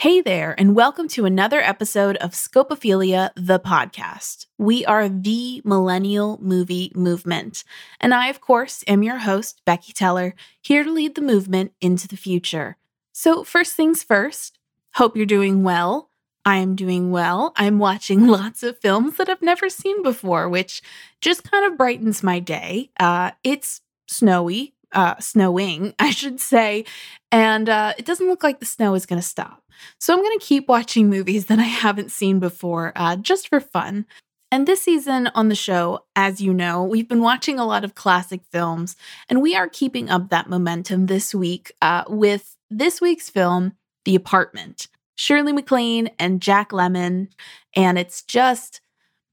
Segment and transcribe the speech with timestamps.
[0.00, 4.46] Hey there, and welcome to another episode of Scopophilia, the podcast.
[4.56, 7.64] We are the millennial movie movement.
[8.00, 12.08] And I, of course, am your host, Becky Teller, here to lead the movement into
[12.08, 12.78] the future.
[13.12, 14.58] So, first things first,
[14.94, 16.08] hope you're doing well.
[16.46, 17.52] I am doing well.
[17.56, 20.80] I'm watching lots of films that I've never seen before, which
[21.20, 22.90] just kind of brightens my day.
[22.98, 26.84] Uh, it's snowy, uh, snowing, I should say,
[27.32, 29.62] and uh, it doesn't look like the snow is going to stop.
[29.98, 33.60] So I'm going to keep watching movies that I haven't seen before uh, just for
[33.60, 34.06] fun.
[34.52, 37.94] And this season on the show, as you know, we've been watching a lot of
[37.94, 38.96] classic films,
[39.28, 44.16] and we are keeping up that momentum this week uh, with this week's film, The
[44.16, 44.88] Apartment.
[45.14, 47.28] Shirley MacLaine and Jack Lemmon,
[47.76, 48.80] and it's just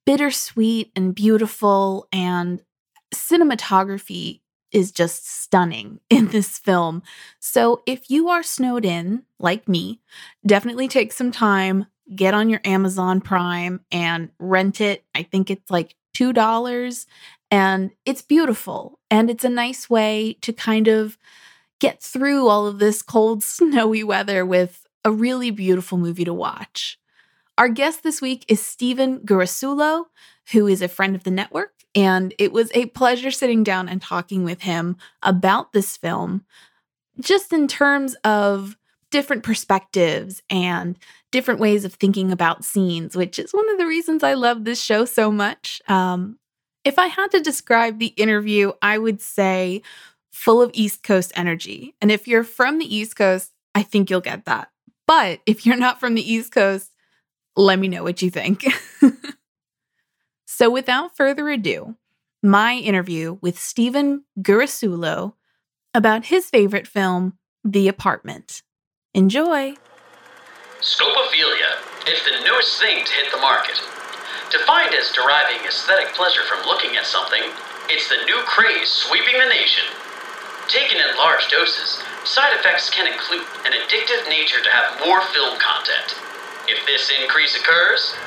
[0.05, 2.61] bittersweet and beautiful, and
[3.15, 4.41] cinematography
[4.77, 7.03] is just stunning in this film.
[7.39, 10.01] So if you are snowed in, like me,
[10.45, 15.03] definitely take some time, get on your Amazon Prime and rent it.
[15.13, 17.05] I think it's like $2
[17.51, 21.17] and it's beautiful and it's a nice way to kind of
[21.79, 26.99] get through all of this cold, snowy weather with a really beautiful movie to watch.
[27.57, 30.05] Our guest this week is Stephen Girasuolo,
[30.51, 33.99] who is a friend of the network, and it was a pleasure sitting down and
[33.99, 36.45] talking with him about this film,
[37.19, 38.77] just in terms of
[39.09, 40.95] different perspectives and
[41.31, 44.79] different ways of thinking about scenes, which is one of the reasons I love this
[44.79, 45.81] show so much.
[45.87, 46.37] Um,
[46.85, 49.81] if I had to describe the interview, I would say
[50.31, 51.95] full of East Coast energy.
[51.99, 54.69] And if you're from the East Coast, I think you'll get that.
[55.07, 56.91] But if you're not from the East Coast,
[57.55, 58.63] let me know what you think.
[60.57, 61.97] so, without further ado,
[62.41, 65.33] my interview with Stephen Girasuolo
[65.93, 68.63] about his favorite film, The Apartment.
[69.13, 69.77] Enjoy!
[70.81, 71.77] Scopophilia,
[72.09, 73.77] it's the newest thing to hit the market.
[74.49, 77.53] Defined as deriving aesthetic pleasure from looking at something,
[77.93, 79.85] it's the new craze sweeping the nation.
[80.69, 85.59] Taken in large doses, side effects can include an addictive nature to have more film
[85.61, 86.17] content.
[86.65, 88.17] If this increase occurs,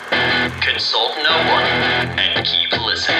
[0.80, 3.18] consult no one and keep listening.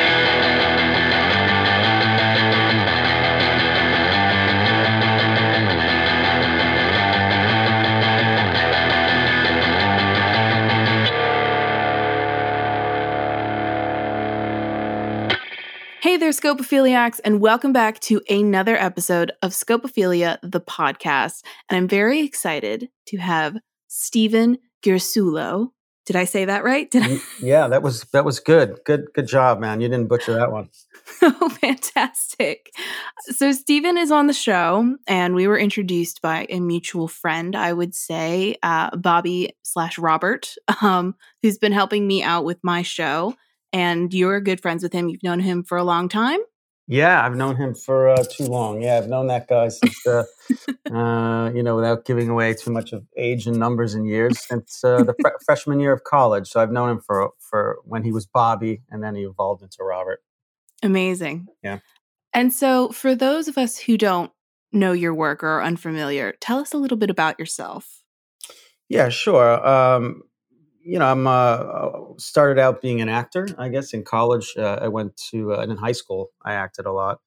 [16.01, 21.43] Hey there, Scopophiliacs, and welcome back to another episode of Scopophilia, the podcast.
[21.69, 25.73] And I'm very excited to have Stephen Girasuolo.
[26.11, 26.91] Did I say that right?
[26.91, 27.19] Did I?
[27.41, 28.81] Yeah, that was that was good.
[28.85, 29.81] Good good job, man.
[29.81, 30.69] You didn't butcher that one.
[31.23, 32.73] oh, fantastic.
[33.27, 37.73] So Stephen is on the show, and we were introduced by a mutual friend, I
[37.73, 43.37] would say, uh, Bobby slash Robert, um, who's been helping me out with my show
[43.73, 45.09] and you're good friends with him.
[45.09, 46.41] You've known him for a long time.
[46.91, 48.83] Yeah, I've known him for uh, too long.
[48.83, 50.25] Yeah, I've known that guy since, uh,
[50.93, 54.83] uh, you know, without giving away too much of age and numbers and years, since
[54.83, 56.49] uh, the fr- freshman year of college.
[56.49, 59.85] So I've known him for for when he was Bobby, and then he evolved into
[59.85, 60.21] Robert.
[60.83, 61.47] Amazing.
[61.63, 61.79] Yeah.
[62.35, 64.33] And so, for those of us who don't
[64.73, 68.03] know your work or are unfamiliar, tell us a little bit about yourself.
[68.89, 69.65] Yeah, sure.
[69.65, 70.23] Um,
[70.83, 73.49] you know, I'm uh, uh, started out being an actor.
[73.59, 76.87] I guess in college, uh, I went to uh, and in high school, I acted
[76.87, 77.21] a lot.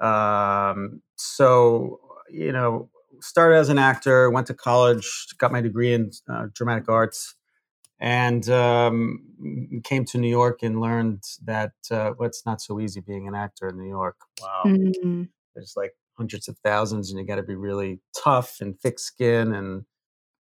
[0.00, 2.00] Um, so
[2.30, 2.90] you know,
[3.20, 7.34] started as an actor, went to college, got my degree in uh, dramatic arts,
[8.00, 13.00] and um, came to New York and learned that uh, well, it's not so easy
[13.00, 14.16] being an actor in New York.
[14.40, 15.24] Wow, mm-hmm.
[15.54, 19.52] there's like hundreds of thousands, and you got to be really tough and thick skin
[19.52, 19.84] and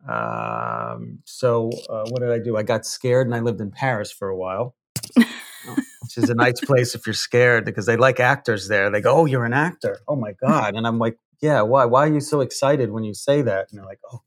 [0.07, 2.57] um, so uh, what did I do?
[2.57, 4.75] I got scared and I lived in Paris for a while,
[5.15, 8.89] which is a nice place if you're scared because they like actors there.
[8.89, 9.99] They go, "Oh, you're an actor!
[10.07, 11.85] Oh my god!" And I'm like, "Yeah, why?
[11.85, 14.21] Why are you so excited when you say that?" And they're like, "Oh."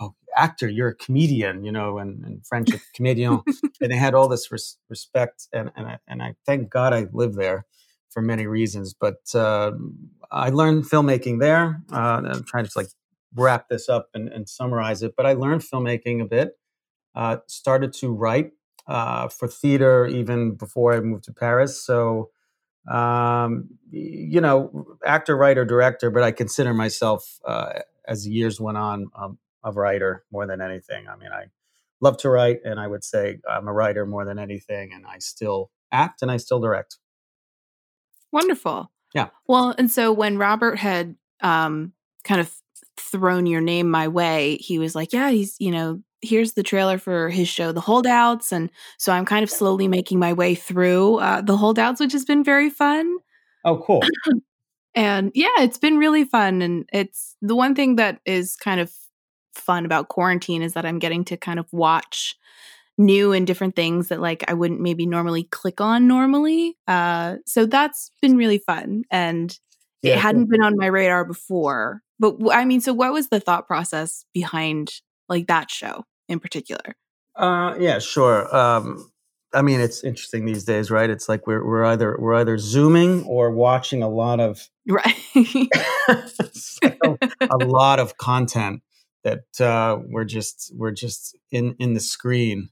[0.00, 3.42] Oh, actor, you're a comedian, you know, and, and French, comedian.
[3.80, 7.06] and they had all this res- respect, and and I, and I thank God I
[7.12, 7.64] lived there
[8.10, 8.92] for many reasons.
[8.92, 9.70] But uh,
[10.32, 11.80] I learned filmmaking there.
[11.92, 12.88] Uh, I'm trying to like
[13.34, 15.14] wrap this up and, and summarize it.
[15.16, 16.58] But I learned filmmaking a bit,
[17.14, 18.52] uh, started to write
[18.86, 21.80] uh, for theater even before I moved to Paris.
[21.80, 22.30] So,
[22.90, 28.76] um, you know, actor, writer, director, but I consider myself, uh, as the years went
[28.76, 31.08] on, um, a writer more than anything.
[31.08, 31.46] I mean, I
[32.00, 35.18] love to write, and I would say I'm a writer more than anything, and I
[35.18, 36.98] still act and I still direct.
[38.30, 38.90] Wonderful.
[39.14, 39.28] Yeah.
[39.46, 41.92] Well, and so when Robert had um,
[42.24, 42.52] kind of
[43.18, 46.96] thrown your name my way, he was like, "Yeah, he's you know." Here's the trailer
[46.96, 48.50] for his show, The Holdouts.
[48.50, 52.24] And so I'm kind of slowly making my way through uh, The Holdouts, which has
[52.24, 53.16] been very fun.
[53.66, 54.00] Oh, cool.
[54.94, 56.62] And yeah, it's been really fun.
[56.62, 58.92] And it's the one thing that is kind of
[59.54, 62.36] fun about quarantine is that I'm getting to kind of watch
[62.96, 66.76] new and different things that like I wouldn't maybe normally click on normally.
[66.86, 69.02] Uh, so that's been really fun.
[69.10, 69.58] And
[70.04, 72.02] yeah, it hadn't been on my radar before.
[72.18, 74.92] But I mean, so what was the thought process behind
[75.28, 76.94] like that show in particular?
[77.36, 78.54] Uh, yeah, sure.
[78.54, 79.10] Um,
[79.52, 81.08] I mean, it's interesting these days, right?
[81.08, 85.16] It's like we're we're either we're either zooming or watching a lot of right,
[86.52, 88.82] so, a lot of content
[89.22, 92.68] that uh, we're just we're just in in the screen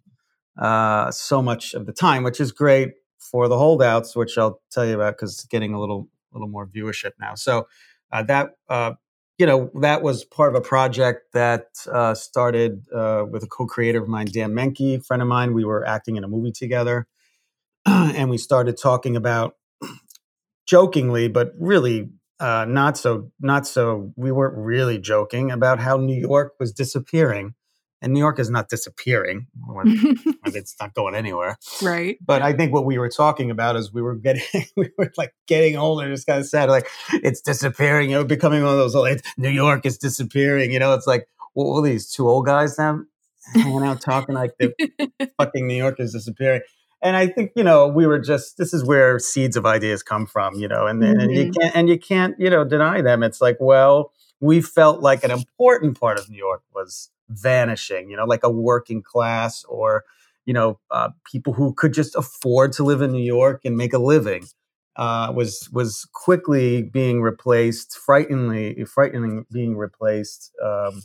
[0.61, 4.84] uh, so much of the time, which is great for the holdouts, which I'll tell
[4.84, 7.34] you about because it's getting a little little more viewership now.
[7.34, 7.69] So
[8.11, 8.93] uh, that uh,
[9.38, 14.02] you know that was part of a project that uh, started uh, with a co-creator
[14.02, 15.55] of mine, Dan Menke, friend of mine.
[15.55, 17.06] We were acting in a movie together,
[17.87, 19.56] and we started talking about
[20.67, 24.12] jokingly, but really uh, not so not so.
[24.17, 27.55] We weren't really joking about how New York was disappearing
[28.02, 29.46] and New York is not disappearing.
[30.46, 31.56] it's not going anywhere.
[31.81, 32.19] Right.
[32.20, 34.43] But I think what we were talking about is we were getting,
[34.76, 38.62] we were like getting older, just kind of sad, like it's disappearing, you know, becoming
[38.64, 42.10] one of those, like, New York is disappearing, you know, it's like, what were these
[42.10, 43.02] two old guys now
[43.54, 44.72] hanging out talking like the
[45.38, 46.62] fucking New York is disappearing?
[47.02, 50.26] And I think, you know, we were just, this is where seeds of ideas come
[50.26, 51.20] from, you know, and, mm-hmm.
[51.20, 51.60] and you mm-hmm.
[51.60, 53.22] can't, and you can't, you know, deny them.
[53.22, 58.16] It's like, well, we felt like an important part of New York was vanishing, you
[58.16, 60.04] know, like a working class or,
[60.44, 63.94] you know, uh, people who could just afford to live in New York and make
[63.94, 64.44] a living.
[64.96, 71.02] Uh, was was quickly being replaced, frighteningly, frightening being replaced um,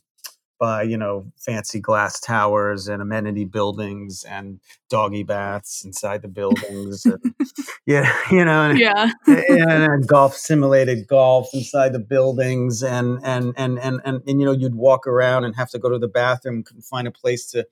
[0.60, 4.60] by you know fancy glass towers and amenity buildings and
[4.90, 7.36] doggy baths inside the buildings and,
[7.86, 9.12] yeah you know and, yeah.
[9.26, 14.52] and, golf simulated golf inside the buildings and and, and and and and you know
[14.52, 17.66] you'd walk around and have to go to the bathroom couldn't find a place to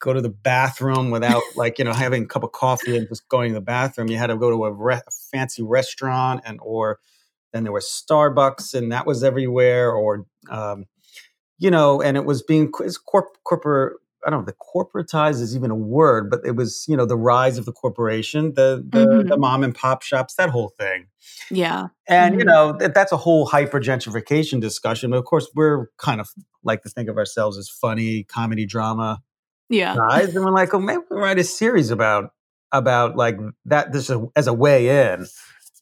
[0.00, 3.28] go to the bathroom without like you know having a cup of coffee and just
[3.28, 4.08] going to the bathroom.
[4.08, 6.98] You had to go to a, re- a fancy restaurant and or
[7.52, 10.86] then there was starbucks and that was everywhere or um,
[11.60, 13.98] you know, and it was being it's corp, corporate.
[14.26, 17.16] I don't know the corporatized is even a word, but it was, you know, the
[17.16, 19.28] rise of the corporation, the the, mm-hmm.
[19.28, 21.06] the mom and pop shops, that whole thing.
[21.50, 21.88] Yeah.
[22.08, 22.40] And, mm-hmm.
[22.40, 25.10] you know, that, that's a whole hyper gentrification discussion.
[25.10, 26.28] But of course, we're kind of
[26.64, 29.22] like to think of ourselves as funny comedy drama
[29.70, 29.94] yeah.
[29.94, 30.34] guys.
[30.34, 32.32] And we're like, oh, maybe we'll write a series about
[32.72, 35.26] about like that this as a way in.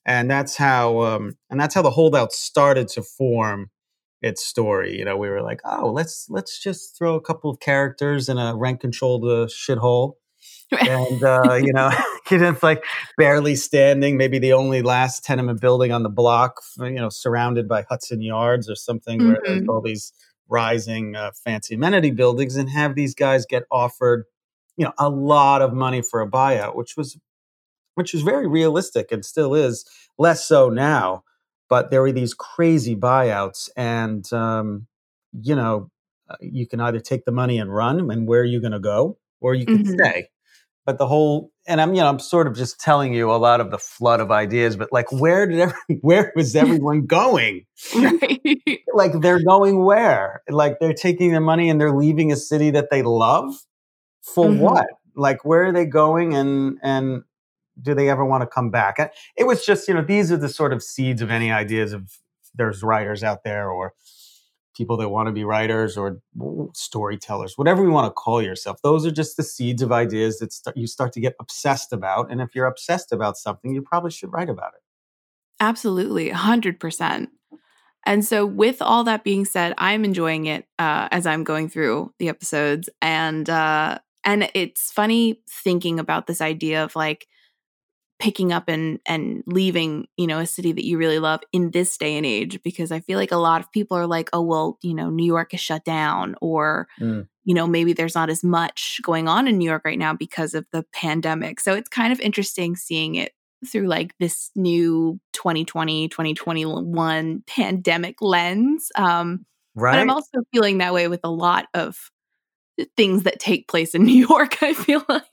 [0.06, 3.70] And that's how um and that's how the holdout started to form
[4.22, 4.96] its story.
[4.98, 8.38] You know, we were like, oh, let's let's just throw a couple of characters in
[8.38, 10.14] a rent controlled uh, shithole.
[10.70, 11.90] and uh, you know,
[12.30, 12.84] it's like
[13.16, 17.84] barely standing, maybe the only last tenement building on the block, you know, surrounded by
[17.88, 19.28] Hudson Yards or something, mm-hmm.
[19.28, 19.70] where there's mm-hmm.
[19.70, 20.12] all these
[20.48, 24.24] rising uh, fancy amenity buildings, and have these guys get offered,
[24.76, 27.18] you know, a lot of money for a buyout, which was,
[27.94, 29.84] which was very realistic and still is,
[30.18, 31.22] less so now
[31.68, 34.86] but there were these crazy buyouts and um,
[35.40, 35.90] you know
[36.28, 38.80] uh, you can either take the money and run and where are you going to
[38.80, 39.94] go or you can mm-hmm.
[39.94, 40.28] stay.
[40.84, 43.60] But the whole and i'm you know i'm sort of just telling you a lot
[43.60, 47.66] of the flood of ideas but like where did every, where was everyone going?
[48.94, 50.42] Like they're going where?
[50.48, 53.54] Like they're taking their money and they're leaving a city that they love?
[54.22, 54.58] For mm-hmm.
[54.58, 54.86] what?
[55.14, 57.22] Like where are they going and and
[57.80, 59.12] do they ever want to come back?
[59.36, 62.18] It was just, you know, these are the sort of seeds of any ideas of
[62.54, 63.94] there's writers out there or
[64.76, 66.20] people that want to be writers or
[66.72, 68.80] storytellers, whatever you want to call yourself.
[68.82, 72.30] Those are just the seeds of ideas that start, you start to get obsessed about.
[72.30, 74.80] And if you're obsessed about something, you probably should write about it.
[75.60, 77.28] Absolutely, 100%.
[78.06, 82.14] And so, with all that being said, I'm enjoying it uh, as I'm going through
[82.18, 87.26] the episodes, and uh, and it's funny thinking about this idea of like
[88.18, 91.96] picking up and and leaving you know a city that you really love in this
[91.96, 94.76] day and age because i feel like a lot of people are like oh well
[94.82, 97.26] you know new york is shut down or mm.
[97.44, 100.54] you know maybe there's not as much going on in new york right now because
[100.54, 101.60] of the pandemic.
[101.60, 103.32] So it's kind of interesting seeing it
[103.66, 109.44] through like this new 2020 2021 pandemic lens um
[109.74, 112.10] right but i'm also feeling that way with a lot of
[112.96, 115.26] things that take place in new york i feel like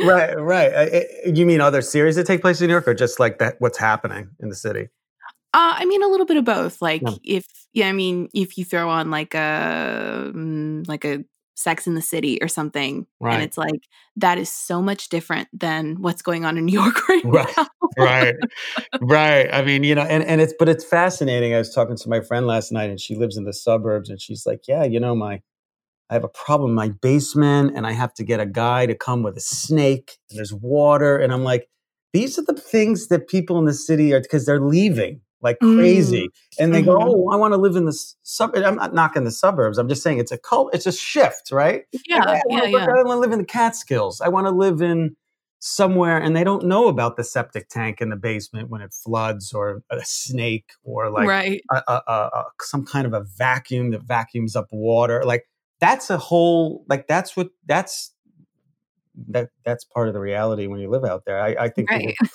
[0.00, 1.06] right, right.
[1.26, 3.56] you mean other series that take place in New York, or just like that?
[3.58, 4.88] What's happening in the city?
[5.54, 6.82] Uh, I mean, a little bit of both.
[6.82, 7.14] Like, Yeah.
[7.24, 11.24] if yeah, I mean, if you throw on like a mm, like a
[11.58, 13.34] Sex in the City or something, Right.
[13.34, 13.80] and it's like
[14.16, 17.54] that is so much different than what's going on in New York right, Right.
[17.56, 17.66] now.
[17.98, 18.34] right
[19.00, 22.08] right i mean you know and, and it's but it's fascinating i was talking to
[22.08, 25.00] my friend last night and she lives in the suburbs and she's like yeah you
[25.00, 25.40] know my
[26.10, 28.94] i have a problem in my basement and i have to get a guy to
[28.94, 31.68] come with a snake there's water and i'm like
[32.12, 36.28] these are the things that people in the city are because they're leaving like crazy
[36.58, 37.08] and they go Mhm.
[37.08, 40.02] oh i want to live in the suburb i'm not knocking the suburbs i'm just
[40.02, 42.86] saying it's a cult it's a shift right Yeah, I yeah, want yeah.
[42.86, 44.20] to live in the Catskills.
[44.20, 45.16] I want to live in
[45.58, 49.52] somewhere, and they don't know about the septic tank in the basement when it floods,
[49.52, 51.60] or a snake, or like right.
[51.72, 55.22] a, a, a, a- some kind of a vacuum that vacuums up water.
[55.24, 55.44] Like
[55.80, 56.84] that's a whole.
[56.88, 58.12] Like that's what that's
[59.28, 61.40] that that's part of the reality when you live out there.
[61.40, 61.90] I, I think.
[61.90, 62.14] Right.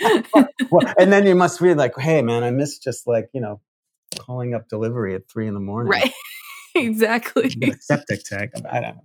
[0.70, 3.60] well, and then you must be like, hey, man, I miss just like you know
[4.18, 5.90] calling up delivery at three in the morning.
[5.90, 6.12] right.
[6.74, 7.50] exactly.
[7.80, 8.52] Septic tank.
[8.70, 9.04] I don't know.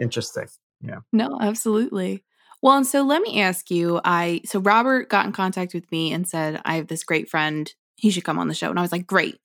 [0.00, 0.46] Interesting.
[0.82, 0.98] Yeah.
[1.12, 2.24] No, absolutely.
[2.62, 6.12] Well, and so let me ask you, I so Robert got in contact with me
[6.12, 8.70] and said, I have this great friend, he should come on the show.
[8.70, 9.38] And I was like, Great.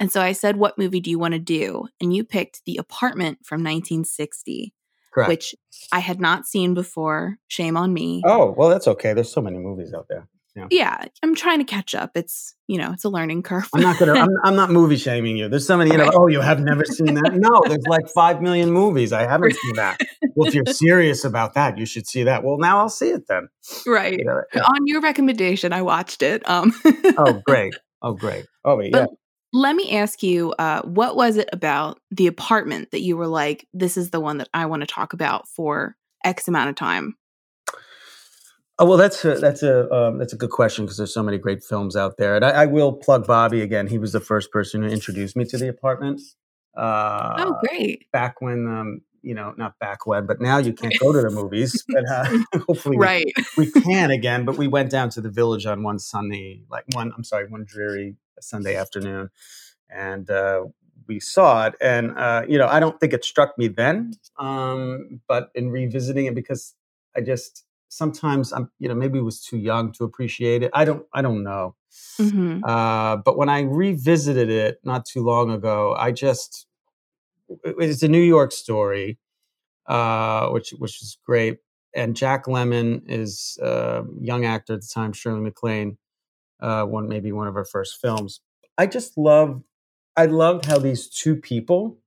[0.00, 1.88] And so I said, What movie do you want to do?
[2.00, 4.72] And you picked The Apartment from 1960,
[5.12, 5.28] Correct.
[5.28, 5.54] which
[5.92, 7.38] I had not seen before.
[7.48, 8.22] Shame on me.
[8.24, 9.12] Oh, well, that's okay.
[9.12, 10.28] There's so many movies out there.
[10.70, 12.16] Yeah, I'm trying to catch up.
[12.16, 13.68] It's, you know, it's a learning curve.
[13.72, 14.14] I'm not gonna.
[14.14, 15.48] I'm, I'm not movie shaming you.
[15.48, 15.90] There's so many.
[15.92, 16.04] You know.
[16.06, 16.14] Right.
[16.16, 17.34] Oh, you have never seen that?
[17.34, 19.12] No, there's like five million movies.
[19.12, 20.00] I haven't seen that.
[20.34, 22.42] Well, if you're serious about that, you should see that.
[22.42, 23.48] Well, now I'll see it then.
[23.86, 24.18] right.
[24.18, 24.62] You know, yeah.
[24.62, 26.48] On your recommendation, I watched it.
[26.48, 26.72] Um
[27.16, 27.74] Oh, great.
[28.02, 28.46] Oh, great.
[28.64, 28.90] Oh, yeah.
[28.92, 29.10] But
[29.52, 33.66] let me ask you, uh, what was it about the apartment that you were like,
[33.72, 37.16] this is the one that I want to talk about for X amount of time?
[38.80, 41.36] Oh, well, that's a, that's a um, that's a good question because there's so many
[41.36, 43.88] great films out there, and I, I will plug Bobby again.
[43.88, 46.20] He was the first person who introduced me to the apartment.
[46.76, 48.06] Uh, oh, great.
[48.12, 51.30] back when um, you know, not back when, but now you can't go to the
[51.30, 51.84] movies.
[51.92, 52.26] But uh,
[52.66, 53.32] hopefully, we Right.
[53.56, 57.12] we can again, but we went down to the village on one Sunday, like one,
[57.16, 59.30] I'm sorry, one dreary Sunday afternoon,
[59.90, 60.64] and uh,
[61.06, 61.74] we saw it.
[61.80, 66.26] And uh, you know, I don't think it struck me then, um, but in revisiting
[66.26, 66.74] it, because
[67.16, 70.70] I just sometimes I'm, you know, maybe was too young to appreciate it.
[70.74, 71.74] I don't, I don't know.
[72.18, 76.67] hmm Uh, but when I revisited it not too long ago, I just
[77.64, 79.18] it's a New York story,
[79.86, 81.58] uh, which which is great.
[81.94, 85.12] And Jack Lemmon is a young actor at the time.
[85.12, 85.98] Shirley MacLaine,
[86.60, 88.40] uh, one maybe one of her first films.
[88.76, 89.62] I just love,
[90.16, 91.98] I loved how these two people,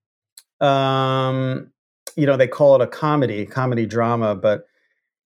[0.62, 1.72] um,
[2.16, 4.66] you know, they call it a comedy, comedy drama, but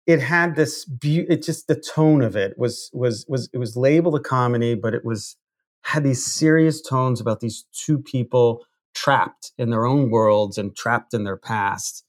[0.08, 3.76] it had this beau- it just the tone of it was was was it was
[3.76, 5.36] labeled a comedy but it was
[5.84, 11.14] had these serious tones about these two people trapped in their own worlds and trapped
[11.14, 12.04] in their past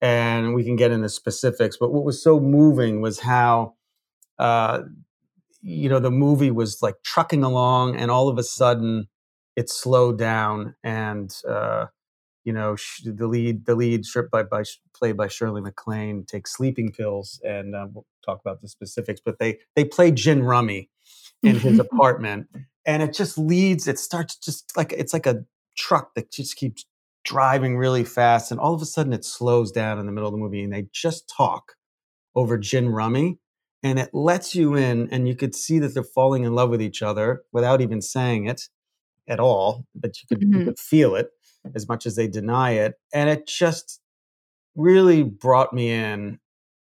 [0.00, 3.74] and we can get into specifics but what was so moving was how
[4.38, 4.80] uh
[5.62, 9.06] you know the movie was like trucking along and all of a sudden
[9.56, 11.86] it slowed down and uh
[12.44, 16.52] you know sh- the lead the lead stripped by, by played by Shirley MacLaine takes
[16.52, 20.90] sleeping pills and uh, we'll talk about the specifics but they they play gin rummy
[21.42, 22.48] in his apartment
[22.84, 25.44] and it just leads it starts just like it's like a
[25.76, 26.84] truck that just keeps
[27.24, 30.32] driving really fast and all of a sudden it slows down in the middle of
[30.32, 31.74] the movie and they just talk
[32.34, 33.38] over gin rummy
[33.82, 36.82] and it lets you in and you could see that they're falling in love with
[36.82, 38.62] each other without even saying it
[39.28, 40.64] at all but you could, you Mhm.
[40.64, 41.28] could feel it
[41.76, 44.00] as much as they deny it and it just
[44.74, 46.40] really brought me in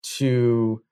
[0.03, 0.83] to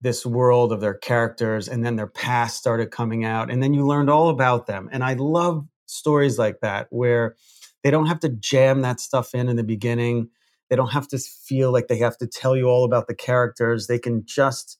[0.00, 3.86] this world of their characters and then their past started coming out and then you
[3.86, 7.36] learned all about them and i love stories like that where
[7.82, 10.28] they don't have to jam that stuff in in the beginning
[10.68, 13.86] they don't have to feel like they have to tell you all about the characters
[13.86, 14.78] they can just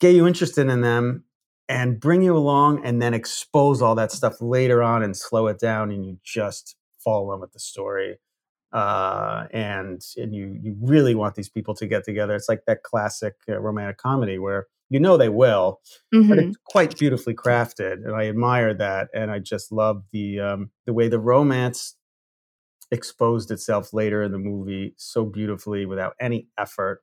[0.00, 1.24] get you interested in them
[1.68, 5.58] and bring you along and then expose all that stuff later on and slow it
[5.58, 8.16] down and you just fall in with the story
[8.72, 12.34] uh, and and you you really want these people to get together.
[12.34, 15.80] It's like that classic uh, romantic comedy where you know they will,
[16.12, 16.48] but Mhm.
[16.48, 19.08] it's quite beautifully crafted, and I admire that.
[19.14, 21.96] And I just love the um, the way the romance
[22.90, 27.02] exposed itself later in the movie so beautifully without any effort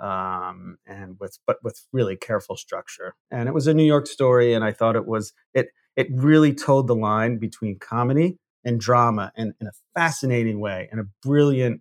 [0.00, 4.54] um and with but with really careful structure and it was a new york story
[4.54, 9.32] and i thought it was it it really told the line between comedy and drama
[9.36, 11.80] in, in a fascinating way in a brilliant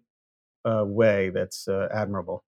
[0.65, 2.43] uh, way that's uh, admirable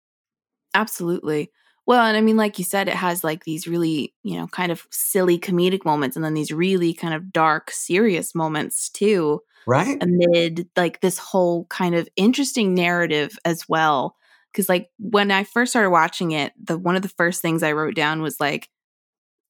[0.74, 1.50] Absolutely.
[1.86, 4.72] Well, and I mean, like you said, it has like these really, you know, kind
[4.72, 10.02] of silly comedic moments and then these really kind of dark, serious moments too, Right?
[10.02, 14.16] amid like this whole kind of interesting narrative as well.
[14.54, 17.72] Cause like when I first started watching it, the one of the first things I
[17.72, 18.68] wrote down was like,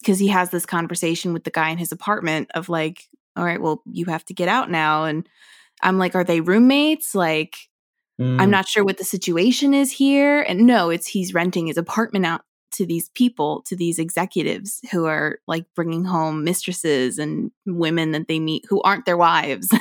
[0.00, 3.04] because he has this conversation with the guy in his apartment of like,
[3.36, 5.04] all right, well, you have to get out now.
[5.04, 5.28] And
[5.82, 7.14] I'm like, are they roommates?
[7.14, 7.56] Like,
[8.20, 8.50] I'm Mm.
[8.50, 10.42] not sure what the situation is here.
[10.42, 12.42] And no, it's he's renting his apartment out
[12.72, 18.28] to these people, to these executives who are like bringing home mistresses and women that
[18.28, 19.68] they meet who aren't their wives.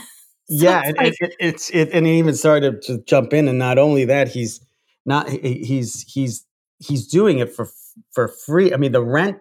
[0.49, 3.31] So Yeah, it's and like- it, it, it's it, and he even started to jump
[3.31, 4.59] in, and not only that, he's
[5.05, 6.45] not he's he's
[6.79, 7.69] he's doing it for
[8.11, 8.73] for free.
[8.73, 9.37] I mean, the rent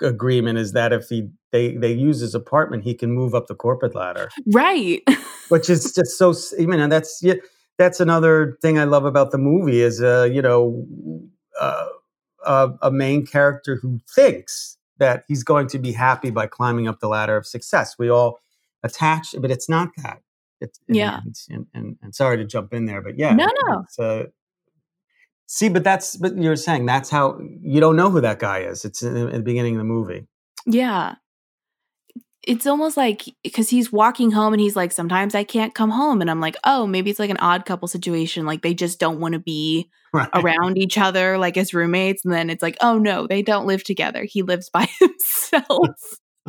[0.00, 3.56] agreement is that if he they they use his apartment, he can move up the
[3.56, 5.02] corporate ladder, right.
[5.48, 6.32] which is just so.
[6.60, 7.34] I mean, that's yeah,
[7.78, 10.86] that's another thing I love about the movie is uh you know
[11.60, 11.86] uh,
[12.44, 17.00] a, a main character who thinks that he's going to be happy by climbing up
[17.00, 17.96] the ladder of success.
[17.98, 18.40] We all
[18.82, 20.22] attach, but it's not that.
[20.60, 21.20] It's, Yeah.
[21.50, 23.34] And, and, and sorry to jump in there, but yeah.
[23.34, 23.80] No, no.
[23.80, 24.24] It's, uh,
[25.46, 28.84] see, but that's, but you're saying that's how you don't know who that guy is.
[28.84, 30.26] It's in, in the beginning of the movie.
[30.66, 31.16] yeah.
[32.46, 36.20] It's almost like because he's walking home and he's like, sometimes I can't come home.
[36.20, 38.46] And I'm like, oh, maybe it's like an odd couple situation.
[38.46, 40.28] Like they just don't want to be Right.
[40.32, 43.84] around each other like as roommates and then it's like oh no they don't live
[43.84, 45.88] together he lives by himself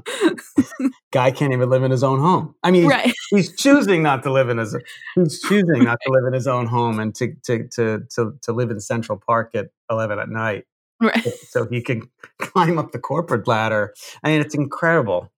[1.11, 2.53] Guy can't even live in his own home.
[2.63, 4.77] I mean, he's, right he's choosing not to live in his,
[5.15, 8.53] he's choosing not to live in his own home and to, to, to, to, to
[8.53, 10.65] live in Central Park at 11 at night.
[11.01, 13.93] right so he can climb up the corporate ladder.
[14.23, 15.31] I mean, it's incredible.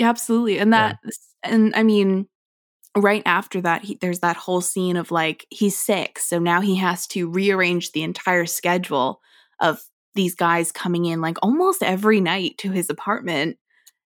[0.00, 0.88] Absolutely and Yeah.
[0.88, 0.98] that
[1.42, 2.26] and i mean
[2.96, 6.76] right after that he, there's that whole scene of like he's sick so now he
[6.76, 9.20] has to rearrange the entire schedule
[9.60, 9.80] of
[10.14, 13.56] these guys coming in like almost every night to his apartment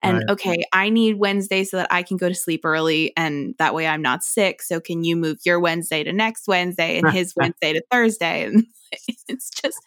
[0.01, 0.29] and Right.
[0.29, 3.85] okay i need wednesday so that i can go to sleep early and that way
[3.85, 7.73] i'm not sick so can you move your wednesday to next wednesday and his wednesday
[7.73, 8.63] to thursday and
[9.27, 9.77] it's just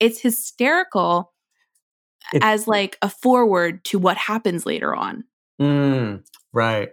[0.00, 1.34] it's hysterical
[2.32, 5.24] It- as like a forward to what happens later on
[5.60, 6.90] Mm, right,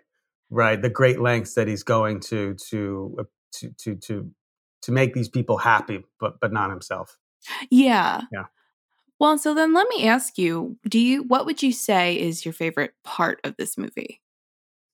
[0.49, 0.81] right.
[0.81, 3.23] The great lengths that he's going to to uh,
[3.53, 4.31] to to to
[4.83, 7.17] to make these people happy, but but not himself.
[7.69, 8.21] Yeah.
[8.31, 8.45] Yeah.
[9.19, 12.53] Well, so then let me ask you, do you what would you say is your
[12.53, 14.21] favorite part of this movie?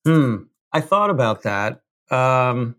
[0.06, 0.44] Hmm.
[0.74, 1.82] I thought about that.
[2.10, 2.76] Um,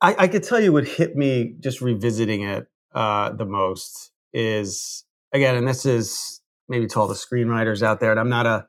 [0.00, 5.04] I, I could tell you what hit me just revisiting it uh, the most is
[5.32, 8.66] again, and this is maybe to all the screenwriters out there, and I'm not a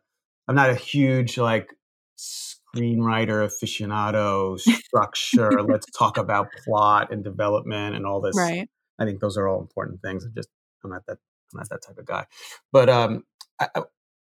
[0.47, 1.73] I'm not a huge like
[2.17, 5.61] screenwriter aficionado structure.
[5.67, 8.37] let's talk about plot and development and all this.
[8.37, 8.69] Right.
[8.99, 10.25] I think those are all important things.
[10.25, 10.49] I'm just
[10.83, 11.17] I'm not that
[11.53, 12.25] I'm not that type of guy.
[12.71, 13.23] But um,
[13.59, 13.67] I,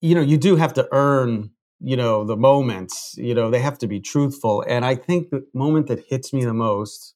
[0.02, 1.52] you know, you do have to earn
[1.82, 3.16] you know the moments.
[3.18, 4.64] You know, they have to be truthful.
[4.68, 7.16] And I think the moment that hits me the most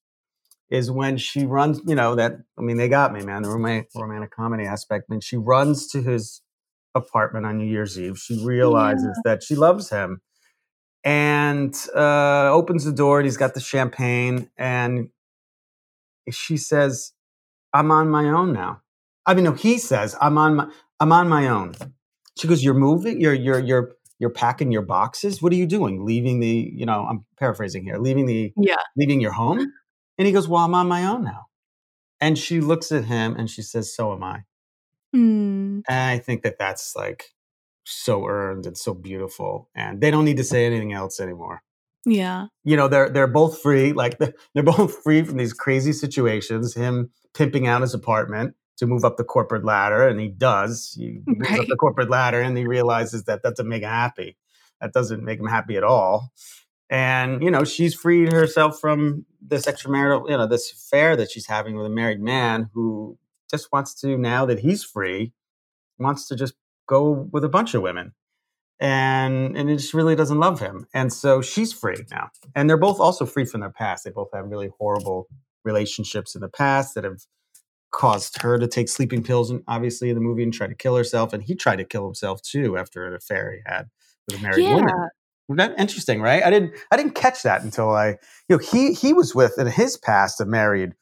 [0.70, 1.82] is when she runs.
[1.86, 3.44] You know that I mean, they got me, man.
[3.44, 5.06] The romantic romantic comedy aspect.
[5.08, 6.42] When she runs to his
[6.96, 10.22] apartment on New Year's Eve, she realizes that she loves him.
[11.06, 15.10] And uh, opens the door, and he's got the champagne, and
[16.32, 17.12] she says,
[17.74, 18.82] I'm on my own now.
[19.26, 20.68] I mean, no, he says, I'm on my
[21.00, 21.74] I'm on my own.
[22.38, 25.42] She goes, You're moving, you're you're you're you're packing your boxes.
[25.42, 26.06] What are you doing?
[26.06, 28.76] Leaving the, you know, I'm paraphrasing here, leaving the Yeah.
[28.96, 29.60] leaving your home?
[30.18, 31.48] And he goes, Well, I'm on my own now.
[32.22, 34.44] And she looks at him and she says, So am I.
[35.16, 37.34] Mm, And I think that that's like
[37.86, 39.70] so earned and so beautiful.
[39.76, 41.62] And they don't need to say anything else anymore.
[42.06, 42.48] Yeah.
[42.66, 46.74] you know they're they're both free like they're, they're both free from these crazy situations
[46.76, 50.94] him pimping out his apartment to move up the corporate ladder and he does.
[50.98, 54.38] He moves up the corporate ladder and he realizes that that doesn't make him happy.
[54.82, 56.34] That doesn't make him happy at all.
[56.90, 61.48] And you know she's freed herself from this extramarital you know this affair that she's
[61.48, 63.18] having with a married man who
[63.54, 65.34] just wants to now that he's free
[66.00, 66.56] wants to just
[66.88, 68.14] go with a bunch of women.
[68.80, 70.88] And and it just really doesn't love him.
[70.94, 72.30] And so she's free now.
[72.56, 74.04] And they're both also free from their past.
[74.04, 75.28] They both have really horrible
[75.64, 77.22] relationships in the past that have
[77.92, 80.98] caused her to take sleeping pills and obviously in the movie and try to kill
[80.98, 81.34] herself.
[81.34, 83.90] And he tried to kill himself too after an affair he had
[84.28, 84.70] with a married Yeah.
[84.70, 84.96] woman
[85.50, 86.44] that interesting right?
[86.44, 88.18] I didn't i didn't catch that until i you
[88.52, 90.94] know he he was with in his past a married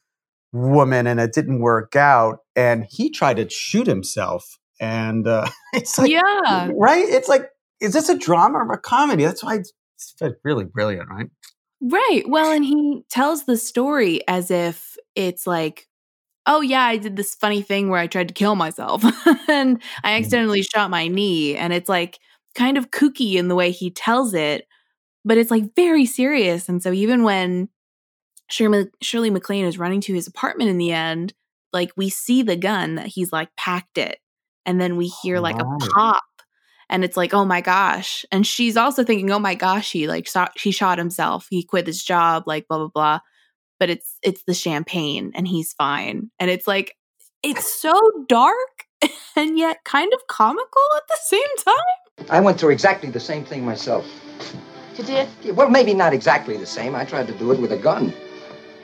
[0.52, 5.98] woman and it didn't work out and he tried to shoot himself and uh it's
[5.98, 6.70] like yeah.
[6.76, 7.04] right?
[7.08, 7.48] It's like,
[7.80, 9.24] is this a drama or a comedy?
[9.24, 9.72] That's why it's,
[10.20, 11.26] it's really brilliant, right?
[11.80, 12.22] Right.
[12.28, 15.88] Well, and he tells the story as if it's like
[16.46, 19.04] oh yeah, I did this funny thing where I tried to kill myself
[19.48, 20.18] and I Mm.
[20.18, 21.56] accidentally shot my knee.
[21.56, 22.18] And it's like
[22.56, 24.66] kind of kooky in the way he tells it,
[25.24, 26.68] but it's like very serious.
[26.68, 27.68] And so even when
[28.52, 31.32] Shirley, Shirley MacLaine is running to his apartment in the end,
[31.72, 34.18] like we see the gun that he's like packed it.
[34.66, 36.22] And then we hear like a pop.
[36.90, 38.26] And it's like, oh my gosh.
[38.30, 41.46] And she's also thinking, oh my gosh, he like shot, he shot himself.
[41.48, 43.20] He quit his job, like blah blah blah.
[43.80, 46.30] But it's it's the champagne, and he's fine.
[46.38, 46.94] And it's like,
[47.42, 48.86] it's so dark
[49.36, 52.28] and yet kind of comical at the same time.
[52.30, 54.06] I went through exactly the same thing myself.
[54.98, 55.28] You did?
[55.42, 56.94] Yeah, Well, maybe not exactly the same.
[56.94, 58.12] I tried to do it with a gun.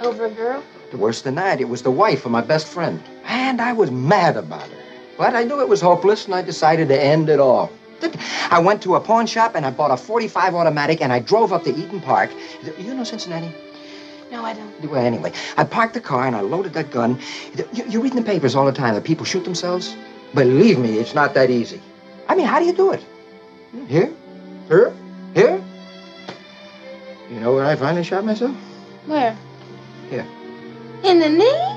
[0.00, 0.62] Over a girl?
[0.94, 3.02] Worse than that, it was the wife of my best friend.
[3.24, 4.82] And I was mad about her.
[5.18, 7.70] But I knew it was hopeless, and I decided to end it all.
[8.50, 11.52] I went to a pawn shop and I bought a 45 automatic and I drove
[11.52, 12.30] up to Eden Park.
[12.78, 13.52] You know Cincinnati?
[14.30, 14.90] No, I don't.
[14.90, 17.18] Well, anyway, I parked the car and I loaded that gun.
[17.72, 19.96] You, you read in the papers all the time that people shoot themselves?
[20.34, 21.80] Believe me, it's not that easy.
[22.28, 23.04] I mean, how do you do it?
[23.88, 24.12] Here?
[24.68, 24.92] Here?
[25.34, 25.62] Here?
[27.30, 28.54] You know where I finally shot myself?
[29.06, 29.36] Where?
[30.10, 30.26] Here.
[31.04, 31.74] In the knee?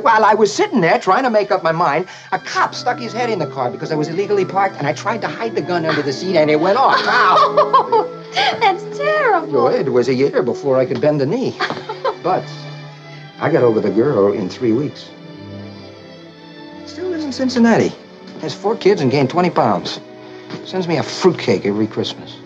[0.00, 3.12] While I was sitting there trying to make up my mind, a cop stuck his
[3.12, 5.60] head in the car because I was illegally parked, and I tried to hide the
[5.60, 6.96] gun under the seat, and it went off.
[7.00, 7.36] Ow!
[7.58, 8.24] Oh,
[8.60, 9.52] that's terrible.
[9.52, 11.56] Well, it was a year before I could bend the knee.
[12.22, 12.44] But
[13.40, 15.08] I got over the girl in three weeks.
[16.84, 17.92] Still lives in Cincinnati.
[18.42, 20.00] Has four kids and gained 20 pounds.
[20.66, 22.36] Sends me a fruitcake every Christmas.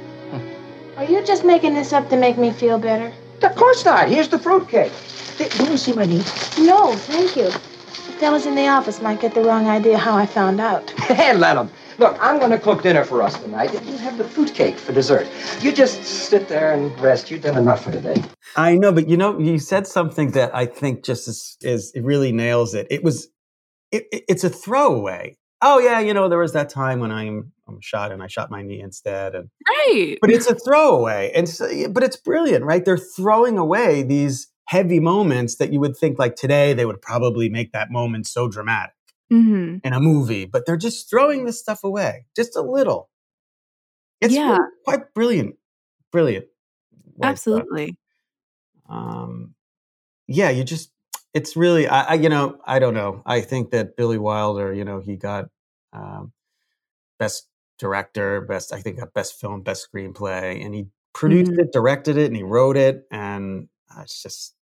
[0.96, 3.12] Are you just making this up to make me feel better?
[3.42, 4.08] Of course not.
[4.08, 4.92] Here's the fruitcake.
[5.38, 6.22] Do you want to see my knee?
[6.58, 7.44] No, thank you.
[7.46, 10.90] The fellas in the office might get the wrong idea how I found out.
[11.00, 11.70] Hey, let 'em.
[11.98, 13.72] Look, I'm going to cook dinner for us tonight.
[13.72, 15.28] You have the fruitcake for dessert.
[15.60, 17.30] You just sit there and rest.
[17.30, 18.22] You've done enough for today.
[18.56, 22.02] I know, but you know, you said something that I think just is, is it
[22.04, 22.86] really nails it.
[22.90, 23.28] It was,
[23.92, 25.36] it, it- it's a throwaway.
[25.62, 28.50] Oh yeah, you know, there was that time when I'm, I'm shot and I shot
[28.50, 30.18] my knee instead, and Right.
[30.20, 32.84] but it's a throwaway, and so, but it's brilliant, right?
[32.84, 37.48] They're throwing away these heavy moments that you would think like today they would probably
[37.48, 38.94] make that moment so dramatic
[39.30, 43.10] hmm in a movie, but they're just throwing this stuff away just a little.
[44.20, 44.48] It's Yeah.
[44.48, 45.56] really quite brilliant,
[46.12, 46.46] brilliant.
[47.22, 47.96] Absolutely.
[48.88, 49.54] um,
[50.26, 50.90] yeah, you just,
[51.34, 53.22] it's really, I, I, you know, I don't know.
[53.26, 55.48] I think that Billy Wilder, you know, he got
[55.92, 56.32] um,
[57.18, 57.48] best
[57.78, 61.58] director, best, I think, got best film, best screenplay, and he produced Mhm.
[61.58, 63.68] it, directed it, and he wrote it, and
[64.02, 64.54] it's just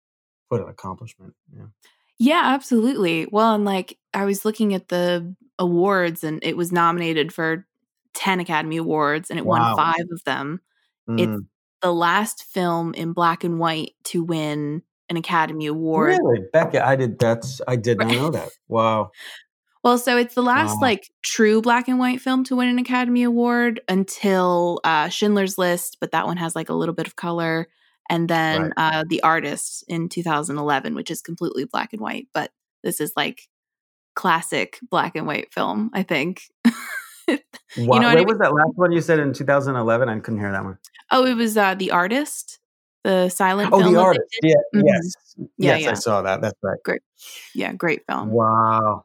[0.48, 1.34] what an accomplishment.
[1.54, 1.66] Yeah.
[2.18, 3.26] Yeah, absolutely.
[3.30, 7.66] Well, and like I was looking at the awards and it was nominated for
[8.14, 9.74] 10 Academy Awards and it Wow.
[9.74, 10.60] won five of them.
[11.08, 11.46] It's Mm.
[11.82, 16.18] the last film in black and white to win an Academy Award.
[16.22, 17.18] Really, Becca, I did.
[17.18, 18.50] That's I did not know that.
[18.68, 19.10] Wow.
[19.82, 20.88] Well, so it's the last Wow.
[20.88, 25.96] like true black and white film to win an Academy Award until uh, Schindler's List,
[26.00, 27.66] but that one has like a little bit of color,
[28.10, 28.98] and then Right.
[28.98, 32.28] uh, The Artist in 2011, which is completely black and white.
[32.34, 32.50] But
[32.82, 33.48] this is like
[34.14, 36.42] classic black and white film, I think.
[37.76, 37.98] Wow.
[38.00, 38.26] know what I mean?
[38.26, 40.08] was that last one you said in 2011?
[40.08, 40.76] I couldn't hear that one.
[41.12, 42.58] oh, it was uh, The Artist,
[43.04, 43.94] the silent Oh, film.
[43.94, 44.36] the artist.
[44.42, 44.56] Yeah.
[44.74, 44.82] Mhm.
[44.86, 45.14] Yes.
[45.38, 45.46] Yeah,
[45.76, 45.90] yes, yeah.
[45.92, 46.40] I saw that.
[46.42, 46.78] That's right.
[46.84, 47.02] Great.
[47.54, 48.30] Yeah, great film.
[48.30, 49.04] Wow.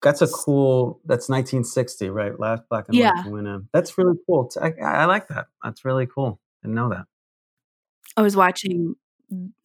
[0.00, 1.00] That's a cool.
[1.04, 2.40] That's 1960, right?
[2.40, 3.12] Last black and Yeah.
[3.16, 3.68] white to win.
[3.74, 4.50] That's really cool.
[4.82, 5.48] I like that.
[5.62, 6.40] That's really cool.
[6.62, 7.04] Didn't know that.
[8.16, 8.94] I was watching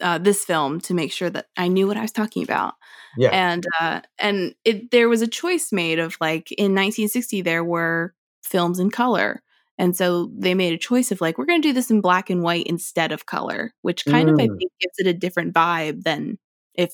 [0.02, 2.74] uh, this film to make sure that I knew what I was talking about.
[3.18, 3.30] Yeah.
[3.32, 8.14] and uh and it there was a choice made of like in 1960 there were
[8.42, 9.42] films in color
[9.78, 12.30] and so they made a choice of like we're going to do this in black
[12.30, 14.58] and white instead of color which kind of i Mm.
[14.58, 16.38] think gives it a different vibe than
[16.74, 16.94] if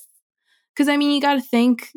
[0.75, 1.91] because i mean you got to think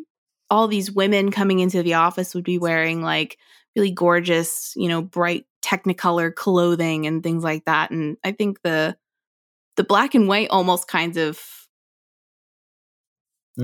[0.51, 3.37] all these women coming into the office would be wearing like
[3.75, 8.95] really gorgeous you know bright technicolor clothing and things like that and i think the
[9.77, 11.39] the black and white almost kind of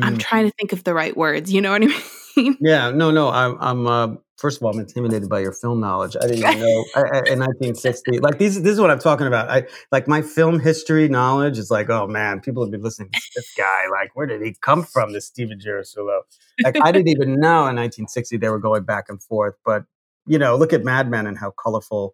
[0.02, 0.20] I'm Mm.
[0.20, 1.52] trying to think of the right words.
[1.52, 2.02] You know what I mean?
[2.62, 2.92] Yeah.
[2.92, 3.10] No.
[3.10, 3.30] No.
[3.30, 3.58] I'm.
[3.60, 3.88] I'm.
[3.88, 6.16] Uh, first of all, I'm intimidated by your film knowledge.
[6.16, 8.20] I didn't even know I, I, in 1960.
[8.20, 8.62] Like these.
[8.62, 9.50] This is what I'm talking about.
[9.50, 13.22] I like my film history knowledge is like, oh man, people have been listening to
[13.36, 13.86] this guy.
[13.90, 15.14] Like, where did he come from?
[15.14, 16.20] This Stephen Girasuolo.
[16.64, 19.56] Like, I didn't even know in 1960 they were going back and forth.
[19.66, 19.86] But
[20.28, 22.14] you know, look at Mad Men and how colorful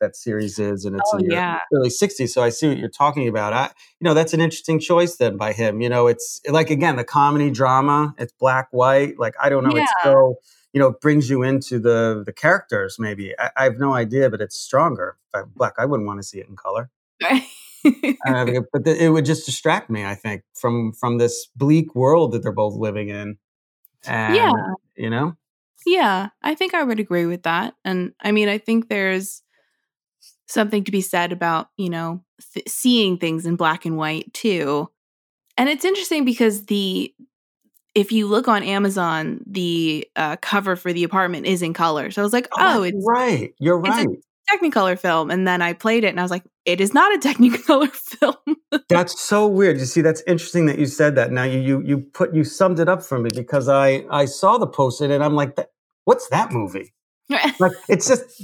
[0.00, 1.58] that series is, and it's Oh, in the yeah.
[1.72, 2.28] early 60s.
[2.30, 3.52] So I see what you're talking about.
[3.52, 3.64] I,
[4.00, 5.80] you know, that's an interesting choice then by him.
[5.80, 8.14] You know, it's like again the comedy drama.
[8.18, 9.18] It's black white.
[9.18, 9.76] Like I don't know.
[9.76, 10.36] It's so
[10.72, 12.96] you know it brings you into the the characters.
[12.98, 15.16] Maybe I, I have no idea, but it's stronger.
[15.34, 16.90] If black, I wouldn't want to see it in color.
[17.22, 17.40] uh,
[18.72, 20.04] but th- it would just distract me.
[20.04, 23.36] I think from from this bleak world that they're both living in.
[24.06, 24.52] And, Yeah.
[24.96, 25.36] you know.
[25.86, 27.74] Yeah, I think I would agree with that.
[27.84, 29.42] And I mean, I think there's
[30.46, 34.90] something to be said about, you know, th- seeing things in black and white too.
[35.56, 37.14] And it's interesting because the
[37.94, 42.10] if you look on Amazon, the uh, cover for the apartment is in color.
[42.10, 43.54] So I was like, oh, that's it's right.
[43.58, 44.08] You're right.
[44.50, 45.30] Technicolor film.
[45.30, 48.56] And then I played it and I was like, it is not a Technicolor film.
[48.88, 49.78] That's so weird.
[49.78, 51.30] You see, that's interesting that you said that.
[51.30, 54.58] Now you you you put you summed it up for me because I I saw
[54.58, 55.56] the poster and I'm like,
[56.04, 56.92] what's that movie?
[57.60, 58.40] Like it's just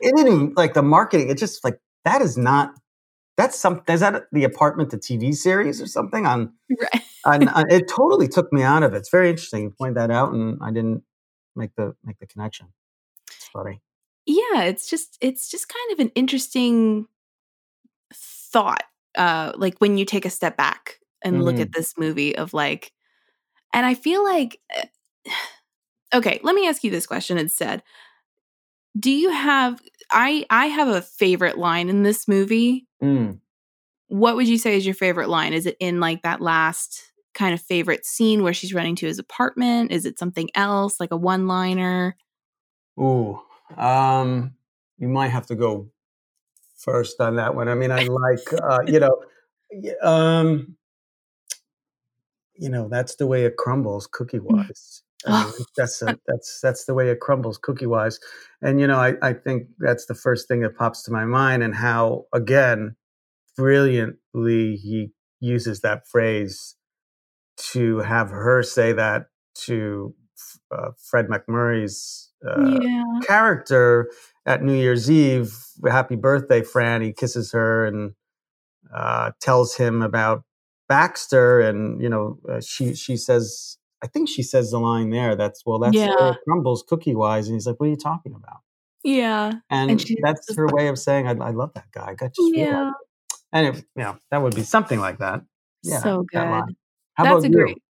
[0.00, 1.30] it didn't like the marketing.
[1.30, 2.72] It's just like that is not.
[3.36, 3.82] That's some.
[3.88, 6.26] Is that the apartment, the TV series or something?
[6.26, 7.02] On, Right.
[7.26, 8.98] on, on it totally took me out of it.
[8.98, 9.62] It's very interesting.
[9.64, 11.02] You point that out, and I didn't
[11.54, 12.68] make the make the connection.
[13.30, 13.80] It's funny.
[14.26, 17.06] yeah it's just it's just kind of an interesting
[18.14, 18.84] thought
[19.16, 22.92] uh like when you take a step back and look at this movie of like
[23.72, 24.84] and i feel like eh,
[26.14, 27.82] okay let me ask you this question instead
[28.98, 29.80] do you have
[30.10, 33.40] i i have a favorite line in this movie Mm.
[34.08, 37.02] what would you say is your favorite line is it in like that last
[37.34, 41.10] kind of favorite scene where she's running to his apartment is it something else like
[41.12, 42.16] a one liner
[42.98, 43.40] Ooh,
[43.76, 44.54] um,
[44.98, 45.90] you might have to go
[46.78, 47.68] first on that one.
[47.68, 49.22] I mean, I like, uh, you know,
[50.02, 50.76] um,
[52.54, 55.02] you know, that's the way it crumbles, cookie wise.
[55.26, 58.18] I mean, that's a, that's that's the way it crumbles, cookie wise.
[58.62, 61.62] And you know, I I think that's the first thing that pops to my mind,
[61.62, 62.96] and how again,
[63.56, 66.76] brilliantly he uses that phrase
[67.56, 70.14] to have her say that to
[70.70, 74.10] uh, Fred MacMurray's uh, yeah character
[74.44, 75.54] at New Year's Eve.
[75.86, 77.02] Happy birthday, Fran.
[77.02, 78.12] He kisses her and
[78.94, 80.44] uh, tells him about
[80.88, 85.36] Baxter, and you know, uh, she she says, I think she says the line there.
[85.36, 86.32] That's well, that's Yeah.
[86.32, 88.60] it crumbles cookie wise, and he's like, "What are you talking about?"
[89.04, 92.34] yeah And, And that's her way of saying, "I, I love that guy." I got
[92.34, 92.90] feel yeah
[93.52, 95.42] and it, you know, that would be something like that.
[95.82, 96.76] Yeah, so good line.
[97.14, 97.54] How That's about a you?
[97.56, 97.82] great.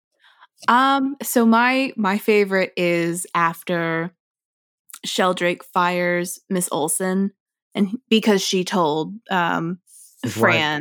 [0.69, 4.13] Um, so my my favorite is after
[5.05, 7.33] Sheldrake fires Miss Olsen,
[7.75, 9.79] and because she told um
[10.23, 10.81] His wife.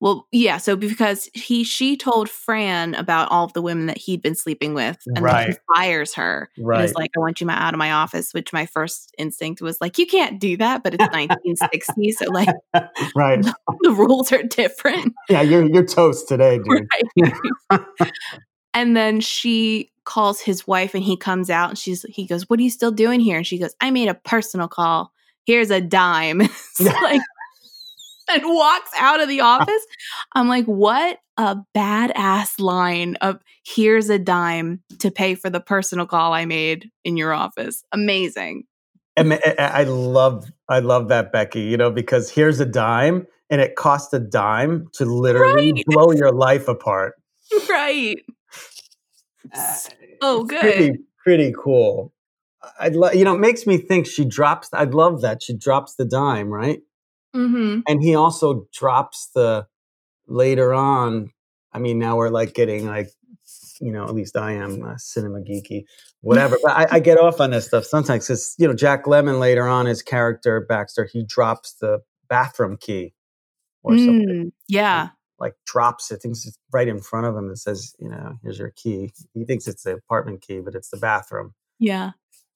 [0.00, 0.58] Well, yeah.
[0.58, 4.72] So because he she told Fran about all of the women that he'd been sleeping
[4.72, 6.50] with, and then he fires her.
[6.56, 6.84] Right.
[6.84, 8.32] is like, I want you out of my office.
[8.32, 10.84] Which my first instinct was like, you can't do that.
[10.84, 12.48] But it's 1960, so like
[13.16, 13.42] right.
[13.82, 15.14] the rules are different.
[15.28, 16.86] Yeah, you're you're toast today, dude.
[17.70, 17.82] Right.
[18.74, 22.60] and then she calls his wife and he comes out and she's he goes, What
[22.60, 23.38] are you still doing here?
[23.38, 25.12] And she goes, I made a personal call.
[25.44, 26.42] Here's a dime.
[26.80, 27.22] Like
[28.30, 29.86] and walks out of the office.
[30.34, 36.06] I'm like, what a badass line of here's a dime to pay for the personal
[36.06, 37.82] call I made in your office.
[37.92, 38.64] Amazing.
[39.16, 39.22] I,
[39.58, 43.74] I- I love I love that Becky, you know, because here's a dime and it
[43.76, 45.84] costs a dime to literally Right.
[45.86, 47.14] blow your life apart.
[47.68, 48.18] Right.
[49.56, 49.74] Uh,
[50.20, 50.60] Oh, good.
[50.60, 50.92] Pretty
[51.24, 52.12] pretty cool.
[52.80, 55.42] I'd lo- you know, it makes me think she drops I'd love that.
[55.42, 56.80] She drops the dime, right?
[57.38, 57.80] Mm-hmm.
[57.86, 59.66] And he also drops the
[60.26, 61.30] later on.
[61.72, 63.10] I mean, now we're like getting like
[63.80, 65.84] you know, at least I am uh, cinema geeky,
[66.20, 66.58] whatever.
[66.62, 69.68] but I, I get off on this stuff sometimes because you know Jack Lemmon later
[69.68, 73.14] on, his character Baxter, he drops the bathroom key
[73.84, 75.10] or something, Mm, yeah.
[75.38, 76.20] like drops it.
[76.20, 77.48] Thinks it's right in front of him.
[77.50, 79.12] It says, you know, here's your key.
[79.32, 82.10] He thinks it's the apartment key, but it's the bathroom Yeah.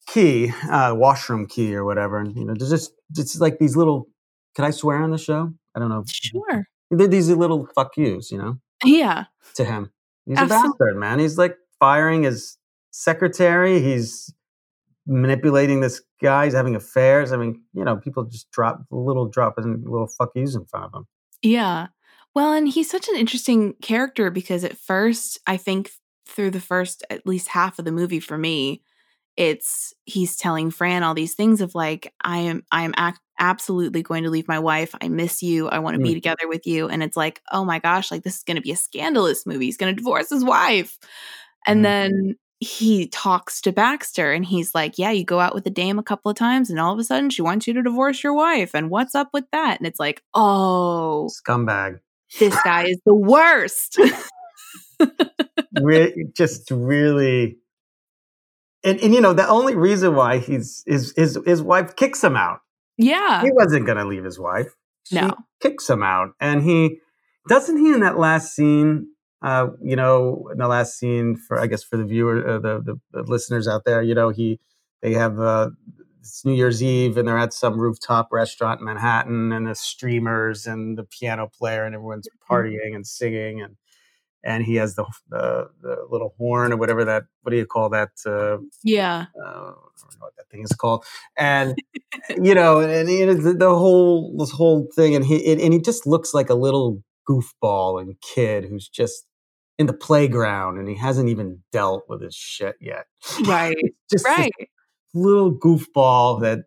[0.09, 2.19] key, uh, washroom key or whatever.
[2.19, 4.09] And you know, there's just it's like these little.
[4.55, 5.53] Can I swear on the show?
[5.75, 6.05] I don't know.
[6.07, 6.67] Sure.
[6.91, 9.25] They're these little fuck yous, you know, Yeah.
[9.55, 9.91] to him.
[10.27, 10.67] He's Absolutely.
[10.69, 11.19] a bastard, man.
[11.19, 12.59] He's like firing his
[12.91, 13.81] secretary.
[13.81, 14.33] He's
[15.07, 16.45] manipulating this guy.
[16.45, 17.33] He's having affairs.
[17.33, 20.95] I mean, you know, people just drop little dropping little fuck yous in front of
[20.95, 21.07] him.
[21.43, 21.89] Yeah.
[22.35, 25.91] Well, and he's such an interesting character because at first, I think
[26.27, 28.83] through the first at least half of the movie for me,
[29.37, 34.03] it's he's telling Fran all these things of like, I am, I am ac- absolutely
[34.03, 34.95] going to leave my wife.
[35.01, 35.69] I miss you.
[35.69, 36.15] I want to be Mm.
[36.15, 36.89] together with you.
[36.89, 39.67] And it's like, oh my gosh, like this is going to be a scandalous movie.
[39.67, 40.99] He's going to divorce his wife.
[41.67, 41.83] And Mhm.
[41.83, 45.99] then he talks to Baxter and he's like, yeah, you go out with the dame
[45.99, 48.35] a couple of times and all of a sudden she wants you to divorce your
[48.35, 48.73] wife.
[48.75, 49.79] And what's up with that?
[49.79, 51.99] And it's like, oh, Scumbag.
[52.39, 53.99] this guy is the worst.
[55.83, 57.59] Re- just really.
[58.85, 62.37] And, and you know the only reason why he's his his his wife kicks him
[62.37, 62.61] out.
[62.97, 63.43] Yeah.
[63.43, 64.75] He wasn't going to leave his wife.
[65.05, 65.35] she No.
[65.61, 66.99] kicks him out, and he
[67.49, 69.09] doesn't he in that last scene.
[69.43, 72.81] Uh, you know, in the last scene for I guess for the viewer, uh, the,
[72.81, 74.61] the the listeners out there, you know, he
[75.01, 75.71] they have uh,
[76.21, 80.67] it's New Year's Eve and they're at some rooftop restaurant in Manhattan, and the streamers
[80.69, 83.75] and the piano player and everyone's partying and singing, and
[84.45, 87.89] and he has the the, the little horn or whatever that what do you call
[87.91, 89.27] that uh, Yeah.
[89.41, 91.05] uh, I don't know what that thing is called,
[91.37, 91.75] and
[92.43, 95.81] you know, and, and the, the whole this whole thing, and he and, and he
[95.81, 99.27] just looks like a little goofball and kid who's just
[99.79, 103.07] in the playground, and he hasn't even dealt with his shit yet.
[103.45, 103.77] Right.
[104.11, 104.53] just right.
[105.15, 106.65] little goofball that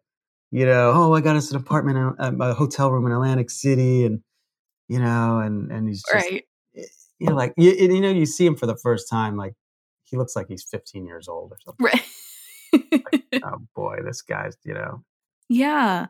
[0.51, 4.05] you know, oh, I got us an apartment, in, a hotel room in Atlantic City,
[4.05, 4.21] and
[4.87, 6.45] you know, and and he's just Right.
[7.19, 9.53] You know, like you, you know, you see him for the first time, like
[10.03, 11.85] he looks like he's 15 years old or something.
[11.85, 12.01] Right.
[13.43, 15.03] Oh boy, this guy's, you know,
[15.49, 16.07] Yeah.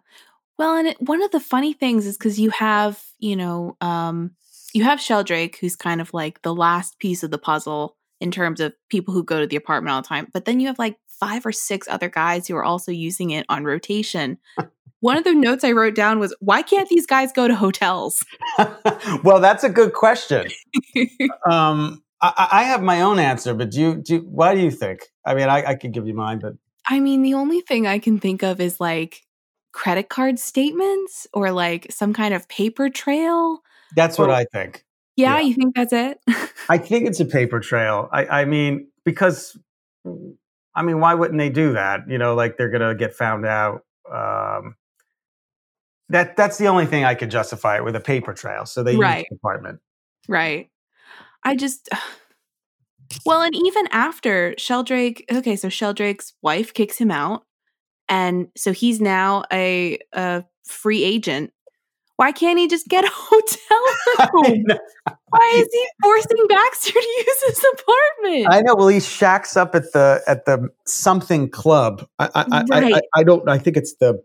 [0.57, 4.31] Well, and it, one of the funny things is because you have, you know, um,
[4.73, 8.59] you have Sheldrake, who's kind of like the last piece of the puzzle in terms
[8.59, 10.27] of people who go to the apartment all the time.
[10.33, 13.45] But then you have like five or six other guys who are also using it
[13.49, 14.37] on rotation.
[14.99, 18.25] One of the notes I wrote down was, why can't these guys go to hotels?
[19.23, 20.47] well, that's a good question.
[21.49, 24.71] Um, I, I have my own answer, but do you, do you, why do you
[24.71, 25.01] think?
[25.25, 26.53] I mean, I, I could give you mine, but
[26.87, 29.21] I mean, the only thing I can think of is like
[29.73, 33.59] credit card statements or like some kind of paper trail.
[33.95, 34.83] that's what I think.
[35.17, 35.41] Yeah, Yeah.
[35.41, 36.19] you think that's it?
[36.69, 38.09] I think it's a paper trail.
[38.11, 39.57] I, I mean, because
[40.75, 42.01] I mean, why wouldn't they do that?
[42.09, 43.81] You know, like they're gonna get found out.
[44.11, 44.75] Um,
[46.09, 48.65] that that's the only thing I could justify it with a paper trail.
[48.65, 49.25] So they use Right.
[49.29, 49.79] the department.
[50.27, 50.69] Right.
[51.43, 51.89] I just
[53.25, 57.43] well, and even after Sheldrake, okay, so Sheldrake's wife kicks him out,
[58.09, 61.51] and so he's now a a free agent.
[62.17, 64.65] Why can't he just get a hotel room?
[65.37, 68.47] Why is he forcing Baxter to use his apartment?
[68.49, 68.75] I know.
[68.75, 72.07] Well, he shacks up at the at the something club.
[72.19, 72.63] I I, I,
[72.95, 73.47] I, I don't.
[73.49, 74.21] I think it's the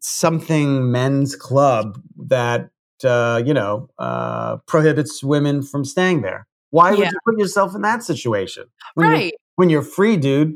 [0.00, 2.70] something men's club that
[3.04, 6.46] uh, you know uh, prohibits women from staying there.
[6.70, 7.10] Why would Yeah.
[7.12, 8.64] you put yourself in that situation?
[8.94, 9.34] When you're- right.
[9.56, 10.54] when you're free, dude.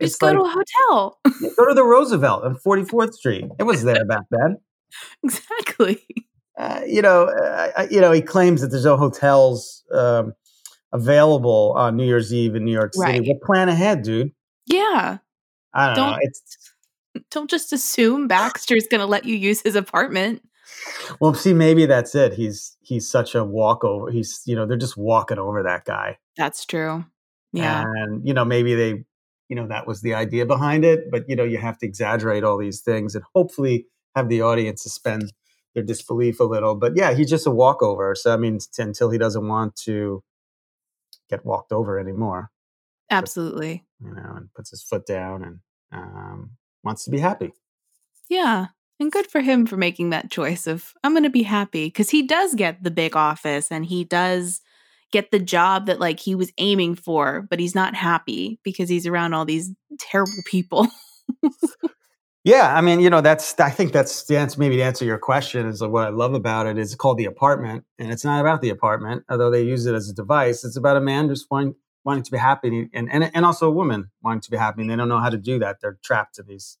[0.00, 1.18] Just It's go like, to a hotel.
[1.56, 3.46] go to the Roosevelt on 44th Street.
[3.58, 4.56] It was there back then.
[5.24, 6.04] exactly.
[6.58, 10.32] Uh, you know, uh, you know, he claims that there's no hotels um,
[10.92, 13.20] available on New Year's Eve in New York City.
[13.20, 13.22] Right.
[13.26, 14.32] Well, plan ahead, dude.
[14.66, 15.18] Yeah.
[15.74, 16.10] I don't, know.
[16.10, 16.58] Don't- It's
[17.30, 20.42] Don't just assume Baxter's going to let you use his apartment.
[21.20, 22.34] well, see, maybe that's it.
[22.34, 24.10] He's he's such a walkover.
[24.10, 26.18] He's you know they're just walking over that guy.
[26.36, 27.04] That's true.
[27.52, 27.84] Yeah.
[27.86, 29.04] and you know maybe they
[29.48, 32.44] you know that was the idea behind it but you know you have to exaggerate
[32.44, 35.32] all these things and hopefully have the audience suspend
[35.74, 39.10] their disbelief a little but yeah he's just a walkover so i mean t- until
[39.10, 40.22] he doesn't want to
[41.30, 42.50] get walked over anymore
[43.10, 43.84] Absolutely.
[44.02, 45.58] you know and puts his foot down and
[45.92, 46.50] um,
[46.84, 47.52] wants to be happy
[48.28, 48.66] Yeah.
[49.00, 51.86] And good for him for making that choice of, I'm going to be happy.
[51.86, 54.60] Because he does get the big office and he does
[55.12, 59.06] get the job that like he was aiming for, but he's not happy because he's
[59.06, 60.88] around all these terrible people.
[62.48, 64.58] Yeah, I mean, you know, that's I think that's the answer.
[64.58, 67.84] Maybe to answer your question is what I love about it is called the apartment,
[67.98, 70.64] and it's not about the apartment, although they use it as a device.
[70.64, 73.70] It's about a man just wanting wanting to be happy, and and and also a
[73.70, 75.82] woman wanting to be happy, and they don't know how to do that.
[75.82, 76.78] They're trapped in these.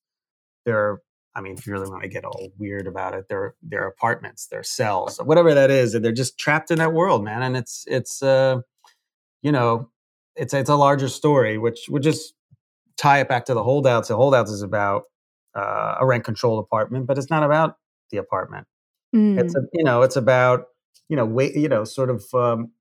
[0.64, 1.02] They're,
[1.34, 4.46] I mean, if you really want to get all weird about it, they're they're apartments,
[4.46, 7.42] they're cells, whatever that is, and they're just trapped in that world, man.
[7.42, 8.62] And it's it's uh,
[9.42, 9.90] you know,
[10.34, 12.32] it's it's a larger story, which would just
[12.96, 14.08] tie it back to the holdouts.
[14.08, 15.02] The holdouts is about
[15.54, 17.76] uh, a rent controlled apartment, but it's not about
[18.10, 18.66] the apartment.
[19.36, 20.66] It's Mm, a, you know, it's about
[21.08, 22.72] you know, wait, you know, sort of um,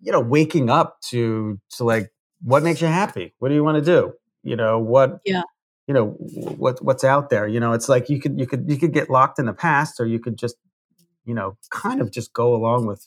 [0.00, 2.10] you know, waking up to to like
[2.42, 3.34] what makes you happy.
[3.38, 4.12] What do you want to do?
[4.42, 5.20] You know what?
[5.24, 5.42] Yeah.
[5.86, 7.46] You know what what's out there.
[7.46, 10.00] You know, it's like you could you could you could get locked in the past,
[10.00, 10.56] or you could just
[11.24, 13.06] you know kind of just go along with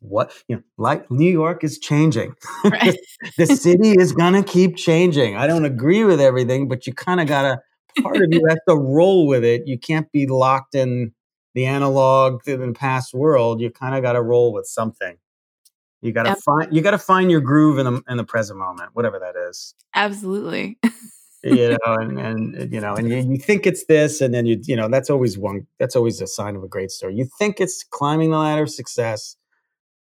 [0.00, 0.62] what you know.
[0.78, 2.34] Like New York is changing.
[2.64, 2.96] right.
[3.38, 5.36] the city is gonna keep changing.
[5.36, 7.60] I don't agree with everything, but you kind of gotta
[8.02, 9.66] part of you has to roll with it.
[9.66, 11.12] You can't be locked in
[11.54, 13.60] the analog in the past world.
[13.60, 15.16] You kind of gotta roll with something.
[16.02, 16.38] You gotta Yep.
[16.38, 19.74] find you gotta find your groove in the in the present moment, whatever that is.
[19.94, 20.78] Absolutely.
[21.42, 24.60] You know, and, and you know, and you, you think it's this, and then you
[24.64, 27.14] you know that's always one that's always a sign of a great story.
[27.14, 29.36] You think it's climbing the ladder of success,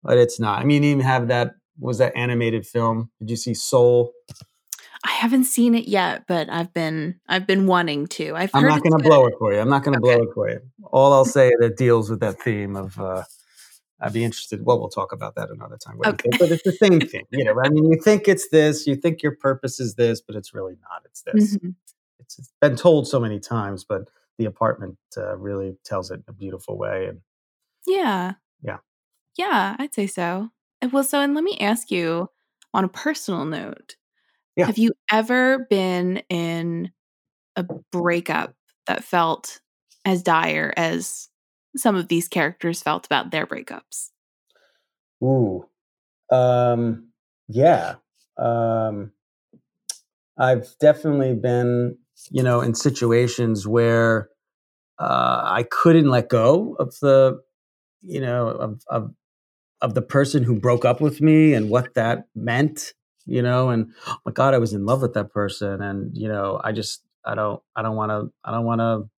[0.03, 0.61] but it's not.
[0.61, 3.11] I mean, you even have that was that animated film.
[3.21, 4.13] Did you see Soul?
[5.05, 8.35] I haven't seen it yet, but I've been I've been wanting to.
[8.35, 9.61] I've I'm not going to blow it for you.
[9.61, 10.17] I'm not going to Okay.
[10.17, 10.61] blow it for you.
[10.85, 12.99] All I'll say that deals with that theme of.
[12.99, 13.23] Uh,
[14.01, 14.65] I'd be interested.
[14.65, 15.99] Well, we'll talk about that another time.
[16.07, 16.31] Okay.
[16.39, 17.25] But it's the same thing.
[17.31, 20.37] You know, I mean, you think it's this, you think your purpose is this, but
[20.37, 21.03] it's really not.
[21.05, 21.57] It's this.
[21.57, 21.75] Mhm.
[22.21, 26.25] It's, it's been told so many times, but the apartment uh, really tells it in
[26.29, 27.07] a beautiful way.
[27.07, 27.21] And
[27.89, 28.35] Yeah.
[28.63, 28.79] Yeah.
[29.37, 30.51] Yeah, I'd say so.
[30.93, 32.31] Well, so and let me ask you
[32.73, 33.97] on a personal note.
[34.59, 34.67] Yeah.
[34.67, 36.91] Have you ever been in
[37.55, 38.55] a breakup
[38.89, 39.61] that felt
[40.05, 41.29] as dire as
[41.77, 44.11] some of these characters felt about their breakups?
[45.23, 45.65] Ooh.
[46.33, 47.11] Um,
[47.49, 47.95] yeah.
[48.37, 49.13] Um,
[50.37, 51.97] I've definitely been,
[52.31, 54.29] you know, in situations where
[54.99, 57.41] uh, I couldn't let go of the,
[58.03, 59.15] you know, of, of
[59.81, 62.95] of the person who broke up with me and what that meant,
[63.29, 66.29] you know, and oh my God, I was in love with that person, and you
[66.29, 69.09] know, I just, I don't, I don't want to, I don't want to,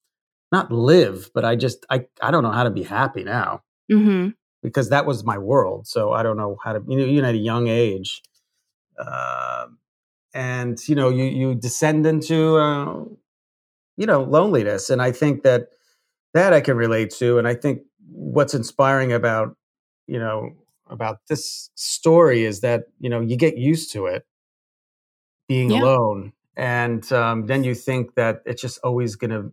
[0.52, 4.30] not live, but I just, I, I don't know how to be happy now Mm-hmm.
[4.62, 5.86] because that was my world.
[5.86, 8.22] So I don't know how to, you know, even at a young age,
[8.98, 9.78] um,
[10.34, 13.04] and you know, you you descend into, uh,
[13.96, 15.68] you know, loneliness, and I think that
[16.34, 17.82] that I can relate to, and I think
[18.12, 19.56] what's inspiring about,
[20.06, 20.52] you know,
[20.91, 24.24] about this story is that you know you get used to it
[25.49, 25.82] being Yeah.
[25.82, 29.53] alone, and um, then you think that it's just always going to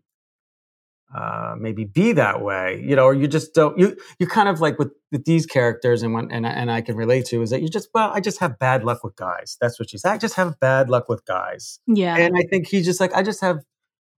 [1.16, 3.78] uh, maybe be that way, you know, or you just don't.
[3.80, 6.82] You you kind of like with, with these characters, and when and I- and I
[6.82, 9.58] can relate to is that you just well, I just have bad luck with guys.
[9.62, 10.12] That's what she said.
[10.12, 12.18] I just have bad luck with guys, Yeah.
[12.18, 13.60] and I think he's just like I just have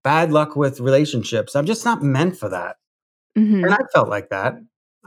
[0.02, 1.54] bad luck with relationships.
[1.54, 2.76] I'm just not meant for that,
[3.38, 3.64] Mhm.
[3.64, 4.54] and I felt like that.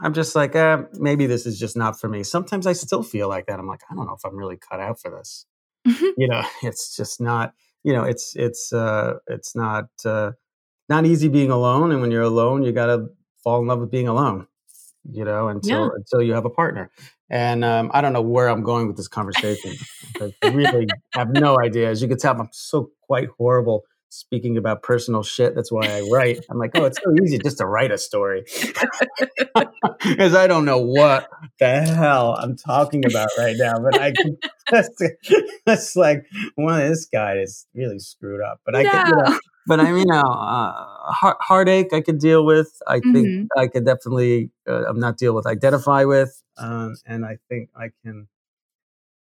[0.00, 2.22] I'm just like, eh, maybe this is just not for me.
[2.24, 3.58] Sometimes I still feel like that.
[3.58, 5.46] I'm like, I don't know if I'm really cut out for this.
[6.16, 7.54] You know, it's just not.
[7.84, 10.32] You know, it's it's uh, it's not uh,
[10.88, 11.92] not easy being alone.
[11.92, 13.06] And when you're alone, you got to
[13.42, 14.46] fall in love with being alone.
[15.10, 15.88] You know, until Yeah.
[15.96, 16.90] until you have a partner.
[17.30, 19.78] And um, I don't know where I'm going with this conversation.
[20.20, 21.90] I really have no idea.
[21.90, 23.84] As you can tell, I'm so quite horrible
[24.14, 25.54] speaking about personal shit.
[25.54, 26.44] That's why I write.
[26.50, 28.44] I'm like, oh, it's so easy just to write a story
[30.02, 33.74] because I don't know what the hell I'm talking about right now.
[33.78, 34.36] But I can
[34.70, 35.02] just,
[35.66, 38.60] that's like, one well, this guy is really screwed up.
[38.64, 42.44] But I can, you know, but I mean, uh, uh, heart, heartache I could deal
[42.44, 42.70] with.
[42.86, 43.46] I think Mhm.
[43.56, 46.42] I could definitely, uh, I'm not deal with, identify with.
[46.56, 48.28] Um, and I think I can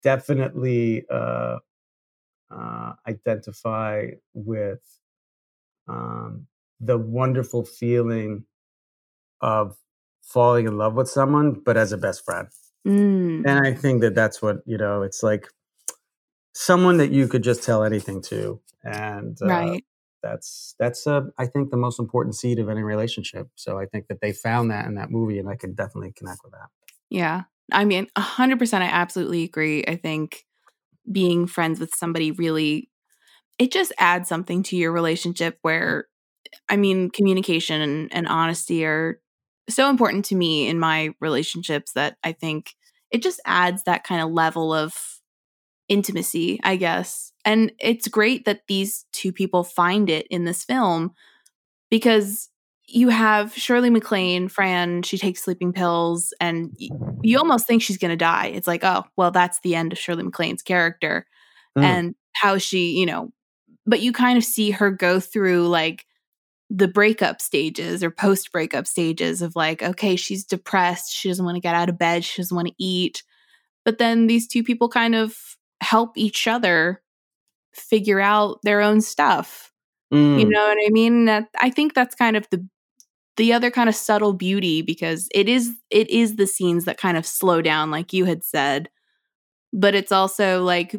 [0.01, 1.59] definitely uh,
[2.53, 4.81] uh, identify with
[5.87, 6.47] um,
[6.79, 8.45] the wonderful feeling
[9.41, 9.77] of
[10.21, 12.47] falling in love with someone, but as a best friend.
[12.87, 13.43] Mm.
[13.45, 15.47] And I think that that's what, you know, it's like
[16.53, 18.61] someone that you could just tell anything to.
[18.83, 19.85] And uh, Right.
[20.21, 23.47] that's, that's, uh, I think, the most important seed of any relationship.
[23.55, 26.39] So I think that they found that in that movie, and I could definitely connect
[26.43, 26.69] with that.
[27.09, 27.43] Yeah.
[27.71, 29.83] I mean, 100% I absolutely agree.
[29.87, 30.45] I think
[31.11, 32.89] being friends with somebody really
[33.59, 36.07] it just adds something to your relationship where
[36.69, 39.19] I mean, communication and, and honesty are
[39.69, 42.71] so important to me in my relationships that I think
[43.11, 44.93] it just adds that kind of level of
[45.87, 47.31] intimacy, I guess.
[47.45, 51.11] And it's great that these two people find it in this film
[51.89, 52.49] because
[52.87, 58.11] you have Shirley MacLaine, Fran, she takes sleeping pills, and you almost think she's going
[58.11, 58.47] to die.
[58.47, 61.25] It's like, oh, well, that's the end of Shirley MacLaine's character
[61.75, 61.83] Mm.
[61.83, 63.31] and how she, you know,
[63.87, 66.05] but you kind of see her go through like
[66.69, 71.11] the breakup stages or post breakup stages of like, okay, she's depressed.
[71.11, 72.23] She doesn't want to get out of bed.
[72.23, 73.23] She doesn't want to eat.
[73.85, 75.35] But then these two people kind of
[75.81, 77.01] help each other
[77.73, 79.72] figure out their own stuff.
[80.13, 80.51] You Mm.
[80.51, 81.25] know what I mean?
[81.25, 82.65] That I think that's kind of the
[83.37, 87.17] the other kind of subtle beauty because it is it is the scenes that kind
[87.17, 88.89] of slow down like you had said.
[89.73, 90.95] But it's also like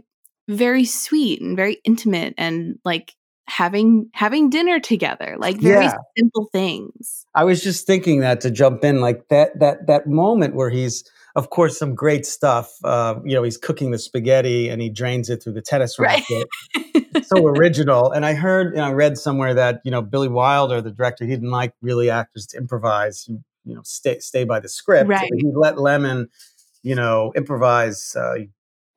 [0.49, 3.15] very sweet and very intimate and like
[3.49, 5.37] having having dinner together.
[5.39, 5.97] Like very Yeah.
[6.19, 7.27] simple things.
[7.37, 11.05] I was just thinking that to jump in, like that that that moment where he's,
[11.37, 12.73] of course, some great stuff.
[12.85, 16.23] Uh, you know, he's cooking the spaghetti and he drains it through the tennis Right.
[16.31, 16.49] racket.
[17.23, 18.13] so original.
[18.13, 21.25] And I heard, you know, I read somewhere that you know Billy Wilder, the director,
[21.25, 23.27] he didn't like really actors to improvise.
[23.29, 25.09] You, you know, stay stay by the script.
[25.09, 25.31] Right.
[25.37, 26.29] He let Lemmon,
[26.83, 28.15] you know, improvise.
[28.17, 28.35] Uh,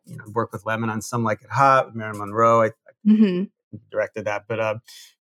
[0.06, 2.64] you know, work with Lemmon on Some Like It Hot Marilyn Monroe.
[2.64, 2.72] I,
[3.06, 3.44] hmm
[3.92, 4.76] directed that, but uh,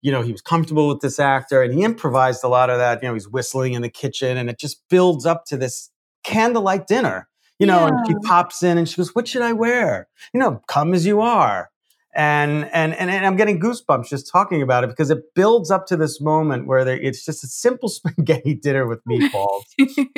[0.02, 3.02] you know, he was comfortable with this actor and he improvised a lot of that.
[3.02, 5.90] You know, he's whistling in the kitchen and it just builds up to this
[6.24, 7.28] candlelight dinner.
[7.60, 10.10] You know, and she pops in and she goes, "What should I wear?
[10.34, 11.70] You know, come as you are."
[12.16, 15.88] and and and, and I'm getting goosebumps just talking about it because it builds up
[15.88, 19.64] to this moment where there, it's just a simple spaghetti dinner with meatballs,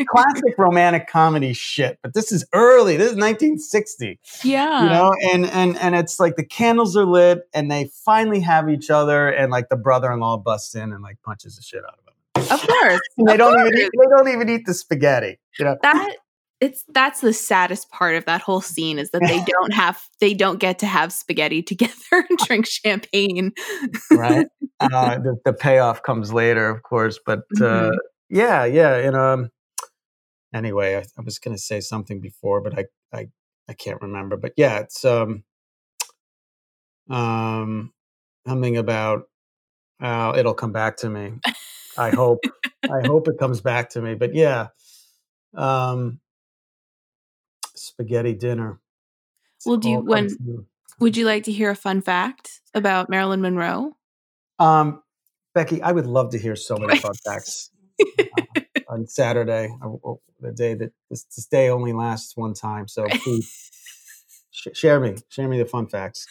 [0.08, 2.00] classic romantic comedy shit.
[2.02, 2.98] But this is early.
[2.98, 4.20] This is 1960.
[4.44, 4.84] yeah.
[4.84, 8.70] You know, and and and it's like the candles are lit, and they finally have
[8.70, 12.05] each other, and like the brother-in-law busts in and like punches the shit out of.
[12.56, 13.00] Of course.
[13.18, 13.82] And they don't even course.
[13.82, 15.40] eat, they don't even eat the spaghetti.
[15.60, 16.16] You know, that
[16.62, 20.34] it's that's the saddest part of that whole scene is that they don't have they
[20.34, 23.52] don't get to have spaghetti together and drink champagne.
[24.12, 24.46] right?
[24.82, 27.98] uh, the, the payoff comes later, of course, but uh, Mhm.
[28.30, 28.96] yeah, yeah.
[28.96, 29.50] And um,
[30.54, 33.28] anyway, I, I was going to say something before, but I, I,
[33.70, 34.38] I can't remember.
[34.38, 35.44] But yeah, it's um,
[37.10, 37.94] um,
[38.48, 39.24] something about.
[40.02, 41.34] Uh, it'll come back to me.
[41.98, 42.40] I hope.
[42.84, 44.16] I hope it comes back to me.
[44.16, 44.68] But yeah,
[45.56, 46.20] um,
[47.76, 48.80] spaghetti dinner.
[49.58, 50.68] It's Well, do you- when- to-
[51.00, 53.98] Would you like to hear a fun fact about Marilyn Monroe?
[54.60, 55.04] Um,
[55.54, 57.70] Becky, I would love to hear so many fun facts
[58.00, 58.42] uh,
[58.88, 62.88] on Saturday, uh, uh, the day that this, this day only lasts one time.
[62.88, 63.70] So please
[64.52, 66.26] sh- share me, share me the fun facts.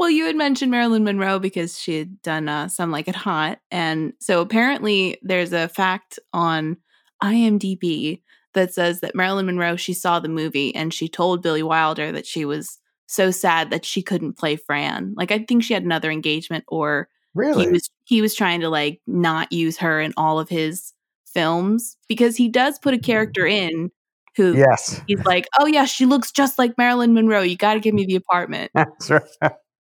[0.00, 3.58] Well, you had mentioned Marilyn Monroe because she had done uh, Some Like It Hot.
[3.70, 6.78] And so apparently there's a fact on
[7.22, 8.22] IMDb
[8.54, 12.24] that says that Marilyn Monroe, she saw the movie and she told Billy Wilder that
[12.26, 12.78] she was
[13.08, 15.12] so sad that she couldn't play Fran.
[15.18, 17.64] Like, I think she had another engagement or Really?
[17.64, 20.94] he was he was trying to like not use her in all of his
[21.26, 23.90] films because he does put a character in
[24.34, 27.42] who yes, he's like, "Oh yeah, she looks just like Marilyn Monroe.
[27.42, 29.52] You got to give me the apartment." that's right.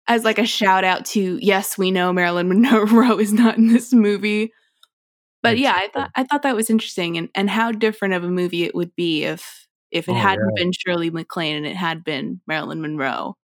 [0.08, 3.92] As like a shout out to yes we know marilyn monroe is not in this
[3.92, 4.52] movie
[5.42, 8.28] but yeah i thought i thought that was interesting and and how different of a
[8.28, 10.64] movie it would be if if it Oh, hadn't yeah.
[10.64, 13.36] been shirley maclaine and it had been marilyn monroe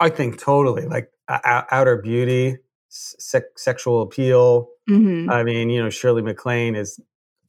[0.00, 2.58] I think totally like uh, outer beauty,
[2.90, 4.68] s- sec- sexual appeal.
[4.88, 7.00] hmm I mean, you know, Shirley MacLaine is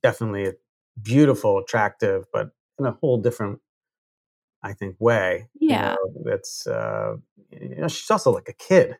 [0.03, 0.53] definitely
[1.01, 3.59] beautiful, attractive, but in a whole different,
[4.65, 5.47] I think, way.
[5.59, 5.93] you Yeah.
[5.95, 7.15] know, that's uh,
[7.51, 8.97] you know, she's also like a kid.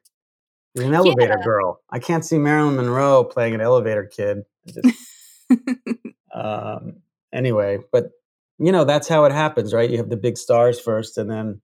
[0.76, 1.82] She's an elevator girl.
[1.90, 4.44] I can't see Marilyn Monroe playing an elevator kid.
[4.68, 4.96] Just-
[6.34, 6.98] um,
[7.34, 8.12] anyway, but
[8.58, 9.90] you know, that's how it happens, right?
[9.90, 11.62] You have the big stars first, and then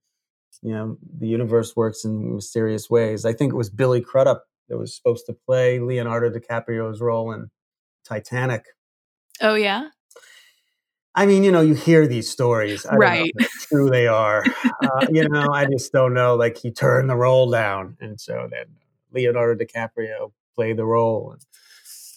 [0.61, 3.25] you know the universe works in mysterious ways.
[3.25, 7.49] I think it was Billy Crudup that was supposed to play Leonardo DiCaprio's role in
[8.05, 8.65] Titanic.
[9.41, 9.89] oh yeah
[11.15, 13.33] I mean, you know, you hear these stories, I don't know Right.
[13.69, 14.43] true they are.
[14.81, 16.35] Uh, you know, I just don't know.
[16.35, 18.65] Like he turned the role down, and so then
[19.11, 21.31] Leonardo DiCaprio played the role.
[21.33, 21.41] And,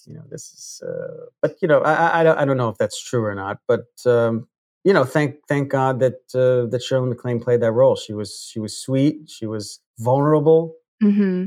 [0.07, 0.83] you know, this is.
[0.87, 3.35] Uh, but you know, I, I- I don't I don't know if that's true or
[3.35, 3.59] not.
[3.67, 4.47] But um,
[4.85, 7.97] you know, thank thank God that uh, that Shirley MacLaine played that role.
[7.97, 9.29] She was she was sweet.
[9.29, 10.77] She was vulnerable.
[11.01, 11.47] hmm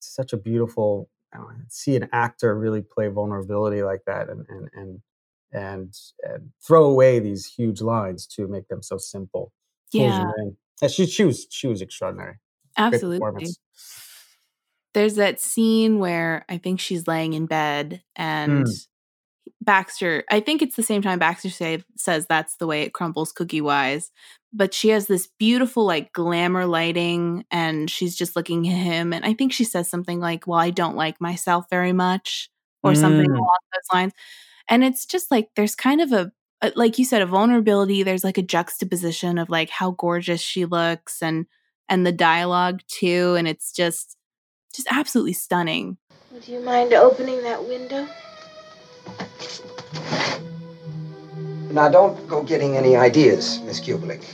[0.00, 1.10] such a beautiful.
[1.32, 5.00] I don't know, see an actor really play vulnerability like that, and and and
[5.52, 9.52] and and throw away these huge lines to make them so simple.
[9.92, 10.56] Yeah in.
[10.80, 12.36] Yeah, she she was she was extraordinary.
[12.76, 13.20] Absolutely
[14.92, 18.86] there's that scene where i think she's laying in bed and Mm.
[19.62, 23.30] Baxter, I think it's the same time Baxter say, says that's the way it crumbles
[23.30, 24.10] cookie wise.
[24.54, 29.12] But she has this beautiful, like, glamour lighting, and she's just looking at him.
[29.12, 32.48] And I think she says something like, Well, I don't like myself very much,
[32.82, 33.34] or something Mm.
[33.36, 34.12] along those lines.
[34.70, 38.02] And it's just like, there's kind of a, a- like you said, a vulnerability.
[38.04, 41.46] There's like a juxtaposition of like how gorgeous she looks and,
[41.88, 43.34] and the dialogue too.
[43.36, 44.16] And it's just,
[44.72, 45.98] just absolutely stunning.
[46.32, 48.06] Would you mind opening that window?
[51.72, 54.24] Now, don't go getting any ideas, Miss Kubelik.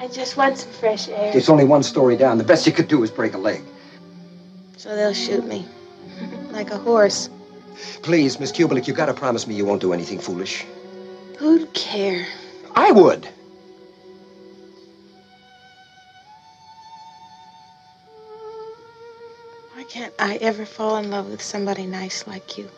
[0.00, 1.30] I just want some fresh air.
[1.34, 2.38] It's only one story down.
[2.38, 3.62] The best you could do is break a leg.
[4.76, 5.66] So they'll shoot me.
[6.50, 7.28] like a horse.
[8.02, 10.64] Please, Miss Kubelik, you gotta promise me you won't do anything foolish.
[11.38, 12.26] Who'd care?
[12.74, 13.28] I would.
[19.74, 22.68] Why can't I ever fall in love with somebody nice like you?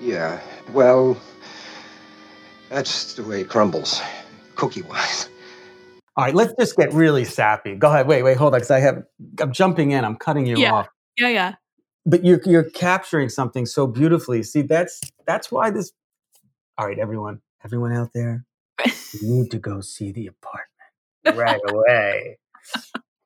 [0.00, 0.40] Yeah,
[0.72, 1.16] well,
[2.68, 4.02] that's the way it crumbles,
[4.56, 5.28] cookie wise.
[6.16, 7.74] All right, let's just get really sappy.
[7.76, 8.06] Go ahead.
[8.06, 9.04] Wait, wait, hold on, because I have
[9.40, 10.04] I'm jumping in.
[10.04, 10.72] I'm cutting you Yeah.
[10.72, 10.88] off.
[11.18, 11.54] Yeah, yeah.
[12.06, 14.42] But you're you're capturing something so beautifully.
[14.42, 15.92] See, that's that's why this.
[16.78, 18.44] All right, everyone, everyone out there,
[18.86, 20.80] you need to go see the apartment
[21.38, 22.38] right away.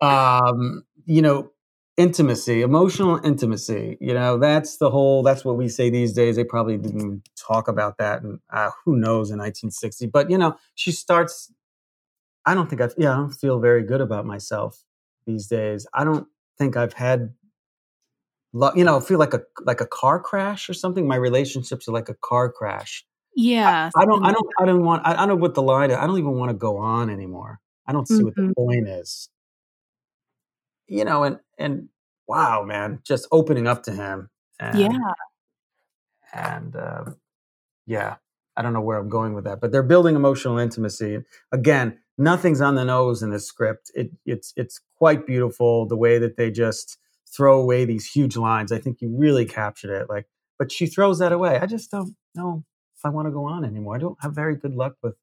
[0.00, 1.50] um, you know,
[1.96, 3.98] intimacy, emotional intimacy.
[4.00, 5.22] You know, that's the whole.
[5.22, 6.36] That's what we say these days.
[6.36, 10.06] They probably didn't talk about that, and uh, who knows in 1960.
[10.06, 11.52] But you know, she starts.
[12.46, 12.90] I don't think I.
[12.98, 14.84] Yeah, I don't feel very good about myself.
[15.26, 15.86] these days.
[15.94, 17.34] I don't think I've had,
[18.74, 21.06] you know, feel like a like a car crash or something.
[21.06, 23.04] My relationships are like a car crash.
[23.34, 23.90] Yeah.
[23.96, 25.06] I don't, I don't, I don't want.
[25.06, 25.90] I, I don't know what the line.
[25.90, 25.96] is.
[25.96, 27.60] I don't even want to go on anymore.
[27.86, 28.54] I don't see what the Mhm.
[28.56, 29.28] point is.
[30.88, 31.88] You know, and and
[32.26, 34.30] wow, man, just opening up to him.
[34.58, 35.12] And, Yeah.
[36.32, 37.16] and um,
[37.86, 38.16] yeah,
[38.56, 41.22] I don't know where I'm going with that, but they're building emotional intimacy.
[41.52, 43.90] Again, nothing's on the nose in this script.
[43.94, 46.98] It, it's it's quite beautiful the way that they just
[47.34, 48.72] throw away these huge lines.
[48.72, 50.08] I think you really captured it.
[50.08, 50.26] Like,
[50.58, 51.58] but she throws that away.
[51.60, 52.64] I just don't know
[52.96, 53.96] if I want to go on anymore.
[53.96, 55.14] I don't have very good luck with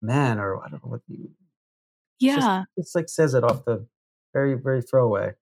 [0.00, 1.30] men, or I don't know what you.
[2.20, 2.62] it's just- Yeah.
[2.76, 3.86] it's like says it off the
[4.32, 5.34] very very throwaway.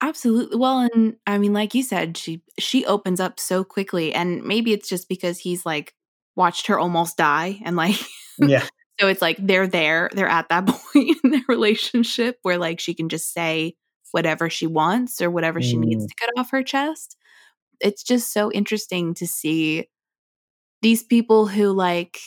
[0.00, 0.56] Absolutely.
[0.56, 4.72] Well, and I mean, like you said, she she opens up so quickly, and maybe
[4.72, 5.94] it's just because he's like
[6.36, 7.96] watched her almost die, and like
[8.38, 8.66] Yeah,
[9.00, 12.94] so it's like they're there, they're at that point in their relationship where like she
[12.94, 13.76] can just say
[14.12, 16.08] whatever she wants or whatever she needs Mm.
[16.08, 17.16] to get off her chest.
[17.80, 19.88] It's just so interesting to see
[20.82, 22.18] these people who like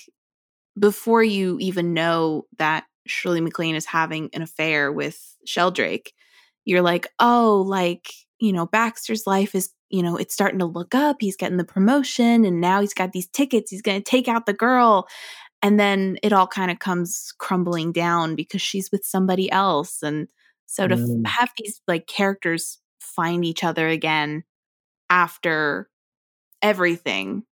[0.79, 6.13] before you even know that Shirley MacLaine is having an affair with Sheldrake,
[6.65, 8.07] you're like, oh, like,
[8.39, 11.17] you know, Baxter's life is, you know, it's starting to look up.
[11.19, 13.71] He's getting the promotion and now he's got these tickets.
[13.71, 15.07] He's going to take out the girl.
[15.61, 20.03] And then it all kind of comes crumbling down because she's with somebody else.
[20.03, 20.27] And
[20.65, 21.27] so to f- Mm.
[21.27, 24.43] have these like characters find each other again
[25.09, 25.89] after
[26.61, 27.43] everything,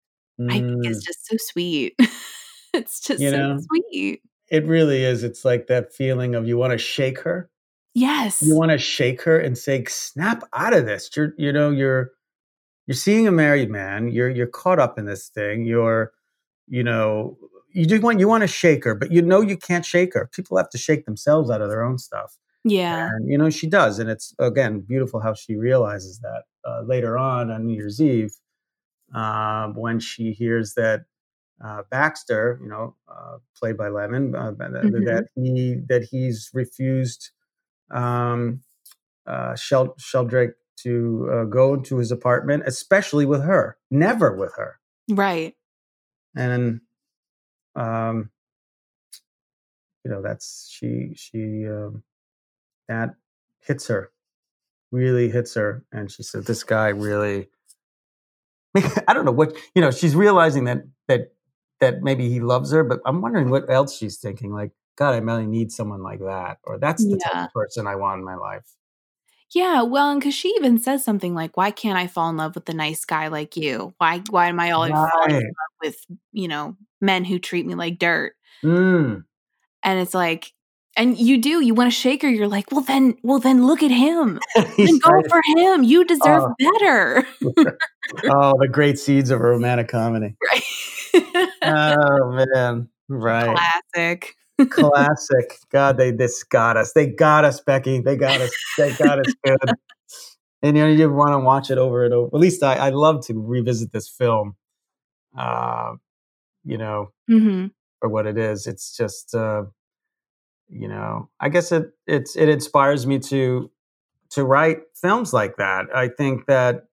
[0.50, 0.90] I think Mm.
[0.90, 1.96] is just so sweet.
[2.74, 3.60] it's just You so know?
[3.60, 4.22] sweet.
[4.50, 5.24] it really is.
[5.24, 7.50] It's like that feeling of you want to shake her.
[7.96, 8.42] Yes.
[8.42, 12.10] you want to shake her and say snap out of this you're you know you're
[12.88, 16.12] you're seeing a married man you're you're caught up in this thing you're
[16.68, 17.38] you know
[17.72, 20.28] you do want you want to shake her but you know you can't shake her
[20.34, 23.10] people have to shake themselves out of their own stuff yeah.
[23.12, 27.18] and you know she does and it's again beautiful how she realizes that uh, later
[27.18, 28.34] on on new year's eve
[29.14, 31.06] um, when she hears that
[31.64, 35.06] uh, Baxter, you know, uh, played by Lemmon, uh, that, Mhm.
[35.06, 37.30] that he that he's refused
[37.92, 38.62] um,
[39.28, 44.80] uh, Shel- Sheldrake to uh, go into his apartment, especially with her, never with her,
[45.10, 45.56] Right.
[46.36, 46.82] and
[47.76, 48.32] um,
[50.04, 52.04] you know that's she she um,
[52.88, 53.16] that
[53.60, 54.12] hits her,
[54.92, 57.50] really hits her, and she said, "This guy really."
[59.08, 59.92] I don't know what you know.
[59.92, 61.34] She's realizing that that
[61.80, 64.54] that maybe he loves her, but I'm wondering what else she's thinking.
[64.54, 67.96] Like, God, I really need someone like that, or that's the type of person I
[67.96, 68.66] want in my life.
[69.54, 72.56] Yeah, well, and because she even says something like, "Why can't I fall in love
[72.56, 73.94] with a nice guy like you?
[74.00, 74.22] Why?
[74.30, 75.98] Why am I always falling in love with
[76.32, 79.26] you know men who treat me like dirt?" Mm.
[79.84, 80.54] And it's like,
[80.96, 81.62] and you do.
[81.62, 82.30] You want to shake her.
[82.30, 84.40] You're like, "Well, then, well, then, look at him.
[84.56, 85.84] Then go for him.
[85.84, 86.56] You deserve Oh.
[86.60, 87.28] better."
[88.30, 90.36] oh, the great seeds of a romantic comedy.
[90.52, 91.50] right.
[91.64, 93.58] Oh man, right?
[93.94, 94.36] Classic.
[94.70, 95.58] Classic.
[95.72, 96.94] God, they this got us.
[96.94, 98.00] They got us, Becky.
[98.02, 98.52] They got us.
[98.78, 99.76] They got us good.
[100.62, 102.28] And you know, you want to watch it over and over.
[102.28, 104.56] At least I, I love to revisit this film.
[105.38, 105.94] Uh,
[106.64, 107.68] you know, hmm
[108.00, 108.68] for what it is.
[108.68, 109.64] It's just, uh,
[110.70, 113.72] you know, I guess it it's it inspires me to
[114.32, 115.86] to write films like that.
[115.96, 116.86] I think that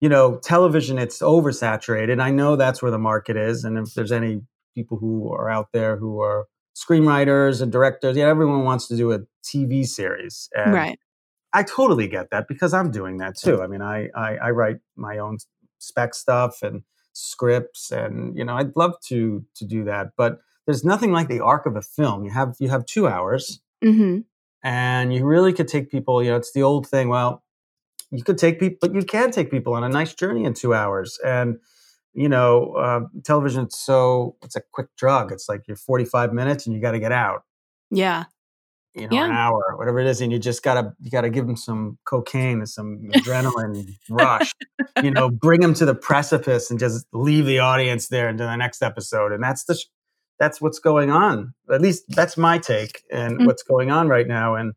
[0.00, 2.20] you know, television it's oversaturated.
[2.20, 4.42] I know that's where the market is, and if there's any
[4.74, 6.46] people who are out there who are
[6.76, 10.98] screenwriters and directors, yeah, everyone wants to do a TV series, and Right.
[11.52, 13.62] I totally get that because I'm doing that too.
[13.62, 15.38] I mean, I, I I write my own
[15.78, 20.08] spec stuff and scripts, and you know, I'd love to to do that.
[20.16, 22.24] But there's nothing like the arc of a film.
[22.24, 24.18] You have you have two hours, hmm
[24.64, 26.22] and you really could take people.
[26.22, 27.08] You know, it's the old thing.
[27.08, 27.42] Well,
[28.10, 30.74] you could take people, but you can take people on a nice journey in two
[30.74, 31.58] hours, and
[32.14, 33.64] you know, uh, television.
[33.64, 35.32] It's so it's a quick drug.
[35.32, 37.42] It's like you're 45 minutes, and you got to get out
[37.90, 38.24] Yeah.
[38.94, 39.26] you know, Yeah.
[39.26, 42.58] an hour, whatever it is, and you just gotta you gotta give them some cocaine
[42.58, 44.52] and some adrenaline rush.
[45.02, 48.56] You know, bring them to the precipice and just leave the audience there into the
[48.56, 49.30] next episode.
[49.32, 49.78] And that's the
[50.38, 51.54] that's what's going on.
[51.72, 53.46] At least that's my take and Mm.
[53.46, 54.54] what's going on right now.
[54.54, 54.74] And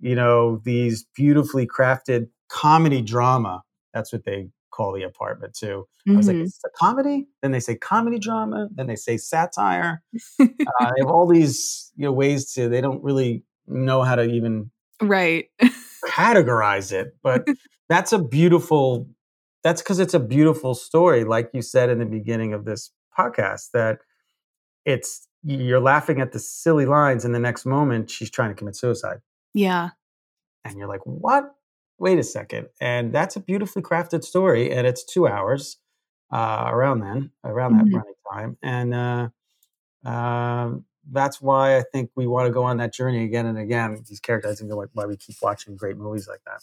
[0.00, 3.62] you know, these beautifully crafted comedy drama.
[3.94, 5.86] That's what they call the apartment too.
[6.06, 6.42] I was like, Mhm.
[6.44, 7.28] it's a comedy.
[7.40, 8.68] Then they say comedy drama.
[8.74, 10.02] Then they say satire.
[10.40, 12.68] uh, they have all these you know ways to.
[12.68, 15.46] They don't really know how to even right.
[16.04, 17.46] categorize it, but
[17.88, 19.08] that's a beautiful.
[19.62, 23.70] That's because it's a beautiful story, like you said in the beginning of this podcast.
[23.72, 23.98] That
[24.86, 28.76] it's you're laughing at the silly lines, and the next moment she's trying to commit
[28.76, 29.20] suicide,
[29.52, 29.90] yeah.
[30.64, 31.54] and you're like, what?
[31.98, 32.68] Wait a second.
[32.80, 35.76] And that's a beautifully crafted story, and it's two hours
[36.32, 37.94] uh, around then, around that Mhm.
[37.94, 42.92] running time, and uh, um, that's why I think we want to go on that
[42.92, 44.02] journey again and again.
[44.08, 46.62] These characters, I think, are why we keep watching great movies like that.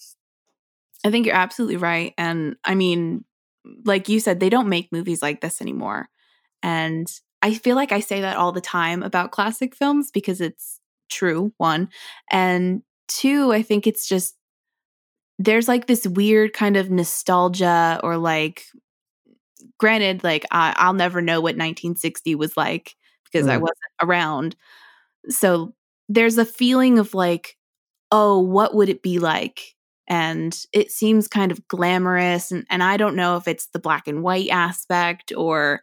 [1.06, 2.14] I think you're absolutely right.
[2.18, 3.26] And I mean,
[3.86, 6.10] like you said, they don't make movies like this anymore.
[6.62, 7.08] And
[7.44, 10.80] I feel like I say that all the time about classic films because it's
[11.12, 11.90] true, one.
[12.32, 14.36] And two, I think it's just
[15.40, 18.66] there's like this weird kind of nostalgia or like
[19.80, 23.62] granted like I, i'll never know what 1960 was like because i Mm.
[23.62, 24.56] wasn't around
[25.30, 25.74] so
[26.10, 27.58] there's a feeling of like
[28.12, 29.76] oh what would it be like
[30.08, 34.08] and it seems kind of glamorous and, and i don't know if it's the black
[34.08, 35.82] and white aspect or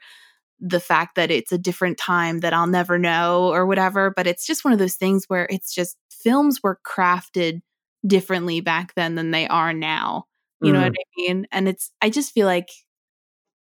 [0.61, 4.47] the fact that it's a different time that i'll never know or whatever but it's
[4.47, 7.61] just one of those things where it's just films were crafted
[8.07, 10.25] differently back then than they are now.
[10.63, 10.97] You know what mm.
[10.99, 11.47] i mean?
[11.53, 12.69] And it's i just feel like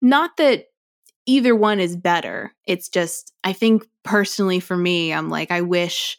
[0.02, 0.66] not that
[1.28, 6.18] either one is better it's just i think personally for me i'm like i wish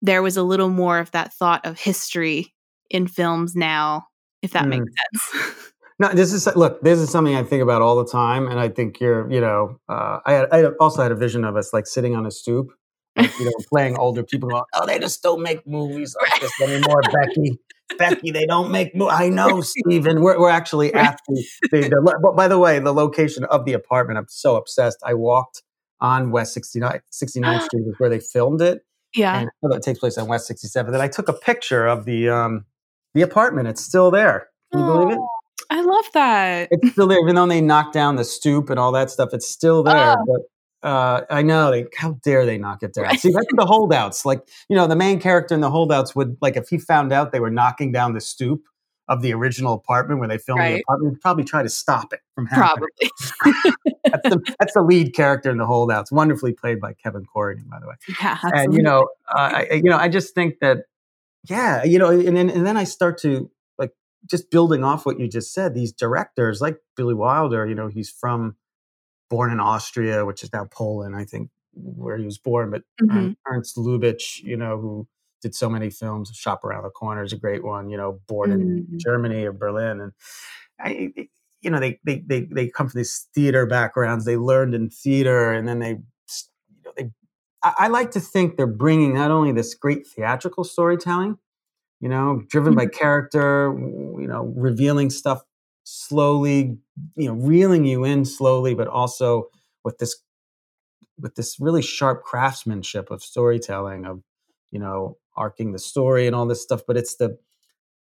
[0.00, 2.52] there was a little more of that thought of history
[2.90, 4.04] in films now
[4.40, 5.32] if that makes mm.
[5.32, 5.54] sense
[6.02, 6.80] No, this is look.
[6.82, 9.78] This is something I think about all the time, and I think you're, you know,
[9.88, 12.72] uh, I had, I also had a vision of us like sitting on a stoop,
[13.14, 14.48] like, you know, playing older people.
[14.48, 17.56] Going, oh, they just don't make movies like this anymore, Becky.
[17.98, 18.96] Becky, they don't make.
[18.96, 20.22] Mo- I know, Stephen.
[20.22, 22.18] We're we're actually at the, the, the.
[22.20, 24.98] But by the way, the location of the apartment, I'm so obsessed.
[25.06, 25.62] I walked
[26.00, 28.84] on West 69, 69th Street, is where they filmed it,
[29.14, 30.90] yeah and although it takes place on West 67.
[30.90, 32.64] Then I took a picture of the um
[33.14, 33.68] the apartment.
[33.68, 34.48] It's still there.
[34.72, 35.20] Can you believe it?
[35.72, 38.92] I love that it's still there, even though they knocked down the stoop and all
[38.92, 39.30] that stuff.
[39.32, 40.16] It's still there.
[40.18, 40.24] Oh.
[40.82, 41.86] But uh, I know they.
[41.96, 43.04] How dare they knock it down?
[43.04, 43.18] Right.
[43.18, 44.26] See, that's the holdouts.
[44.26, 47.32] Like you know, the main character in the holdouts would like if he found out
[47.32, 48.64] they were knocking down the stoop
[49.08, 52.20] of the original apartment where they filmed the apartment, he'd probably try to stop it
[52.34, 52.88] from happening.
[53.38, 53.72] probably
[54.04, 57.78] That's the, that's the lead character in the holdouts, wonderfully played by Kevin Corrigan, by
[57.80, 60.84] the way yeah and you know, uh, I, you know, I just think that,
[61.48, 63.50] yeah, you know, and then and then I start to
[64.30, 65.74] just building off what you just said.
[65.74, 68.56] These directors, like Billy Wilder, you know, he's from
[69.30, 72.70] born in Austria, which is now Poland, I think, where he was born.
[72.70, 73.34] But Mhm.
[73.46, 75.08] Ernst Lubitsch, you know, who
[75.42, 77.88] did so many films, Shop Around the Corner is a great one.
[77.90, 78.98] You know, born in Mhm.
[79.00, 80.12] Germany or Berlin, and
[80.80, 81.12] I,
[81.60, 84.24] you know, they they they they come from these theater backgrounds.
[84.24, 87.10] They learned in theater, and then they, you know, they.
[87.62, 91.38] I, I like to think they're bringing not only this great theatrical storytelling,
[92.02, 95.40] you know, driven by character, you know, revealing stuff
[95.84, 96.76] slowly,
[97.16, 99.46] you know, reeling you in slowly, but also
[99.84, 100.20] with this
[101.20, 104.22] with this really sharp craftsmanship of storytelling of
[104.72, 107.38] you know arcing the story and all this stuff but it's the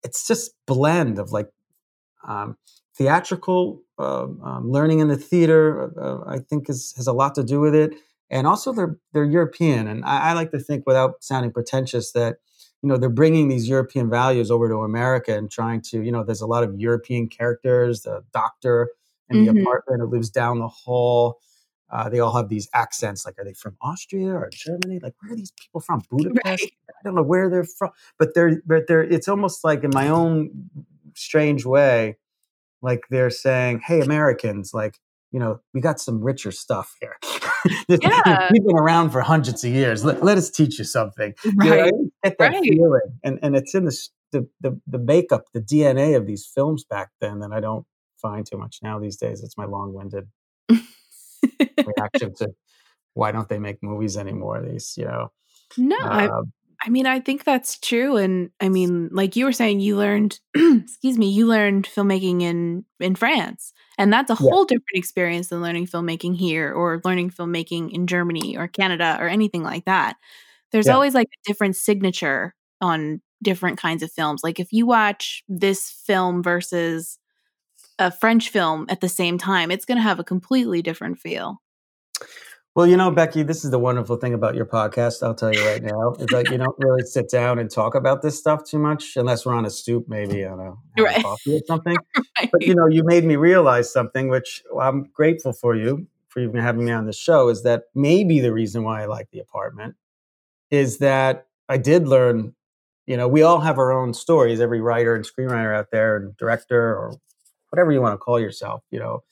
[0.03, 1.49] it's just blend of like
[2.27, 2.57] um,
[2.97, 7.43] theatrical uh, um, learning in the theater uh, i think is, has a lot to
[7.43, 7.95] do with it
[8.31, 12.39] and also they're they're european and I, I like to think without sounding pretentious that
[12.83, 16.23] you know they're bringing these european values over to america and trying to you know
[16.25, 18.89] there's a lot of european characters the doctor
[19.31, 19.61] in the Mhm.
[19.63, 21.39] apartment who lives down the hall.
[21.91, 24.99] Uh, they all have these accents like are they from austria or germany?
[25.03, 26.03] Like where are these people from?
[26.11, 26.45] Budapest?
[26.65, 26.73] Right.
[26.91, 27.91] i don't know where they're from.
[28.19, 30.51] But they're but they're it's almost like in my own
[31.15, 32.17] strange way
[32.83, 34.99] like they're saying hey americans like
[35.33, 37.17] you know we got some richer stuff here.
[37.89, 38.49] Yeah.
[38.53, 40.05] we've been around for hundreds of years.
[40.05, 41.35] Let, let us teach you something.
[41.45, 41.93] You know, right.
[42.23, 42.63] get that Right.
[42.63, 43.99] feeling and and it's in the,
[44.33, 47.85] the the the makeup the dna of these films back then that i don't
[48.21, 49.43] find too much now these days.
[49.43, 50.29] It's my long-winded
[51.87, 52.49] reaction to
[53.15, 55.31] why don't they make movies anymore these you know?
[55.77, 56.43] No I, uh,
[56.85, 60.39] I mean i think that's true and i mean like you were saying you learned
[60.55, 64.51] excuse me you learned filmmaking in in france and that's a Yeah.
[64.51, 69.27] whole different experience than learning filmmaking here or learning filmmaking in germany or canada or
[69.29, 70.17] anything like that
[70.73, 70.95] there's Yeah.
[70.95, 75.91] always like a different signature on different kinds of films like if you watch this
[76.07, 77.19] film versus
[77.99, 81.61] a french film at the same time it's going to have a completely different feel
[82.75, 85.23] Well, you know, Becky, this is the wonderful thing about your podcast.
[85.23, 88.23] I'll tell you right now, is like you don't really sit down and talk about
[88.23, 91.23] this stuff too much, unless we're on a stoop, maybe on a, Right.
[91.23, 91.97] coffee or something.
[92.53, 96.61] But you know, you made me realize something, which I'm grateful for you for even
[96.61, 97.49] having me on the show.
[97.49, 99.97] Is that maybe the reason why I like the apartment
[100.71, 102.55] is that I did learn.
[103.07, 104.61] You know, we all have our own stories.
[104.61, 107.15] Every writer and screenwriter out there, and director, or
[107.71, 108.83] whatever you want to call yourself.
[108.91, 109.23] You know,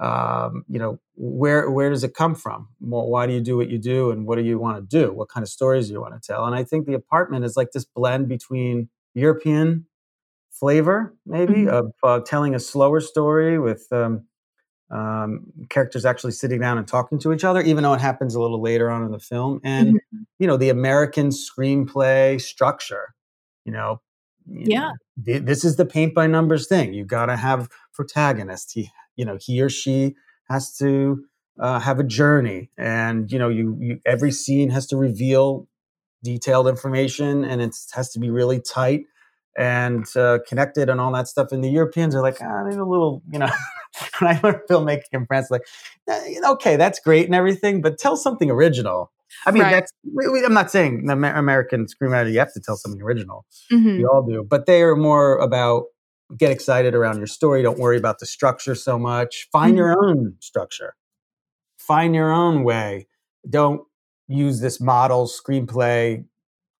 [0.00, 3.68] um, you know where where does it come from well, why do you do what
[3.68, 6.00] you do and what do you want to do what kind of stories do you
[6.00, 9.86] want to tell and i think the apartment is like this blend between European
[10.50, 11.68] flavor, maybe Mhm.
[11.68, 14.26] of uh, telling a slower story with um,
[14.90, 18.40] um, characters actually sitting down and talking to each other, even though it happens a
[18.40, 19.60] little later on in the film.
[19.64, 20.24] And Mhm.
[20.38, 23.14] you know, the American screenplay structure.
[23.64, 24.00] You know,
[24.46, 24.90] Yeah.
[25.24, 26.94] thi- this is the paint by numbers thing.
[26.94, 28.72] You got to have protagonist.
[28.74, 30.14] He, you know, he or she
[30.48, 31.24] has to
[31.60, 35.68] uh, have a journey, and you know, you, you every scene has to reveal
[36.24, 39.02] detailed information, and it has to be really tight
[39.58, 41.48] and uh, connected and all that stuff.
[41.50, 43.50] And the Europeans are like, ah, they're a little, you know.
[44.20, 45.66] when I learned filmmaking in France, like,
[46.08, 49.10] eh, okay, that's great and everything, but tell something original.
[49.46, 49.72] I mean, Right.
[49.72, 49.92] that's.
[50.04, 53.44] We, we, I'm not saying the Amer- American screenwriter you have to tell something original.
[53.72, 53.98] Mhm.
[53.98, 55.84] We all do, but they are more about
[56.36, 57.62] get excited around your story.
[57.62, 59.48] Don't worry about the structure so much.
[59.50, 60.94] Find your own structure.
[61.78, 63.06] Find your own way.
[63.48, 63.82] Don't
[64.26, 66.24] use this model screenplay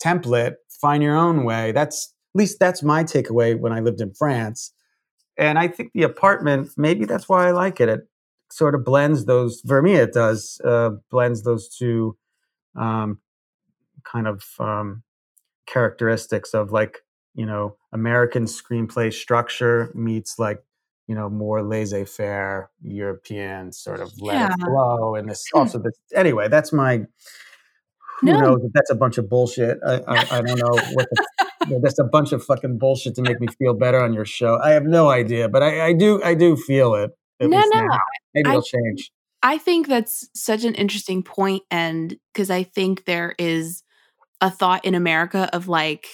[0.03, 0.55] template.
[0.69, 1.73] Find your own way.
[1.73, 4.73] That's at least that's my takeaway when I lived in France.
[5.39, 7.89] And I think the apartment, maybe that's why I like it.
[7.89, 8.01] It
[8.51, 9.63] sort of blends those.
[9.67, 12.17] For me, it does uh, blends those two
[12.77, 13.21] um,
[14.05, 15.03] kind of um,
[15.67, 16.99] characteristics of like
[17.39, 20.59] you know American screenplay structure meets like
[21.07, 24.49] you know more laissez-faire European sort of let Yeah.
[24.49, 25.15] it flow.
[25.15, 25.61] And this hmm.
[25.61, 26.49] also this anyway.
[26.49, 27.05] That's my
[28.21, 28.41] who No.
[28.41, 29.79] knows if that's a bunch of bullshit.
[29.87, 33.41] I I, I don't know what the, that's a bunch of fucking bullshit to make
[33.41, 34.59] me feel better on your show.
[34.61, 37.13] I have no idea, but I, I do I do feel it.
[37.41, 37.99] No, no, now.
[38.35, 39.13] Maybe I- it'll change.
[39.41, 43.85] I think that's such an interesting point, and because I think there is
[44.41, 46.09] a thought in America of like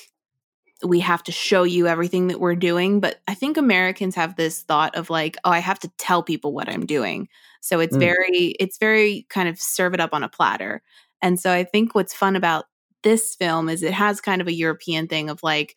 [0.82, 4.62] we have to show you everything that we're doing, but I think Americans have this
[4.62, 7.28] thought of like, oh, I have to tell people what I'm doing.
[7.60, 8.00] So it's Mm.
[8.00, 10.82] very, it's very kind of serve it up on a platter.
[11.22, 12.66] And so I think what's fun about
[13.02, 15.76] this film is it has kind of a European thing of like,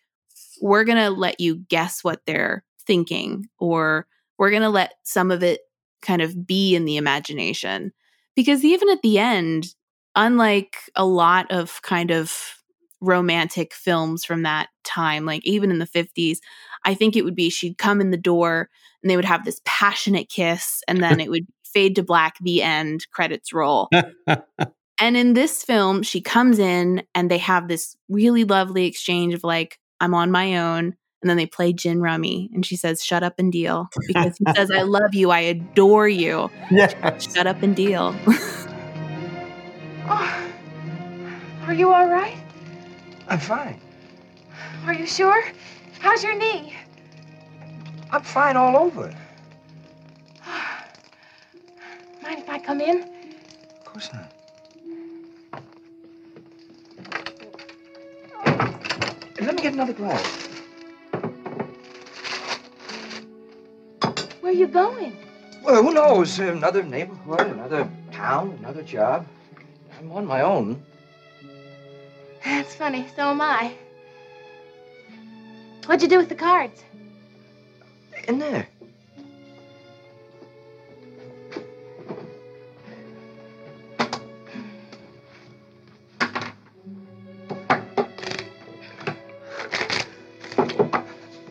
[0.62, 5.30] we're going to let you guess what they're thinking, or we're going to let some
[5.32, 5.62] of it
[6.02, 7.94] kind of be in the imagination.
[8.36, 9.74] Because even at the end,
[10.16, 12.56] unlike a lot of kind of
[13.02, 16.38] romantic films from that time, like even in the 50s,
[16.86, 18.70] I think it would be she'd come in the door
[19.02, 22.64] and they would have this passionate kiss and then it would fade to black, the
[22.64, 23.90] end, credits roll.
[25.00, 29.44] And in this film, she comes in and they have this really lovely exchange of
[29.44, 30.96] like, I'm on my own.
[31.22, 33.90] And then they play gin rummy and she says, Shut up and deal.
[34.08, 35.32] Because he says, I love you.
[35.32, 36.50] I adore you.
[36.72, 36.94] yes.
[37.34, 38.16] Shut up and deal.
[40.10, 40.48] Oh,
[41.68, 42.38] are you all right?
[43.30, 43.80] I'm fine.
[44.86, 45.44] Are you sure?
[46.00, 46.74] How's your knee?
[48.12, 49.14] I'm fine all over.
[52.24, 53.02] Mind if I come in?
[53.02, 54.32] Of course not.
[59.42, 60.48] Let me get another glass.
[64.40, 65.18] Where are you going?
[65.64, 66.40] Well, who knows?
[66.40, 69.28] Another neighborhood, another town, another job.
[70.00, 70.82] I'm on my own.
[72.48, 73.06] That's funny.
[73.16, 73.74] So am I.
[75.86, 76.82] What'd you do with the cards?
[78.28, 78.68] In there.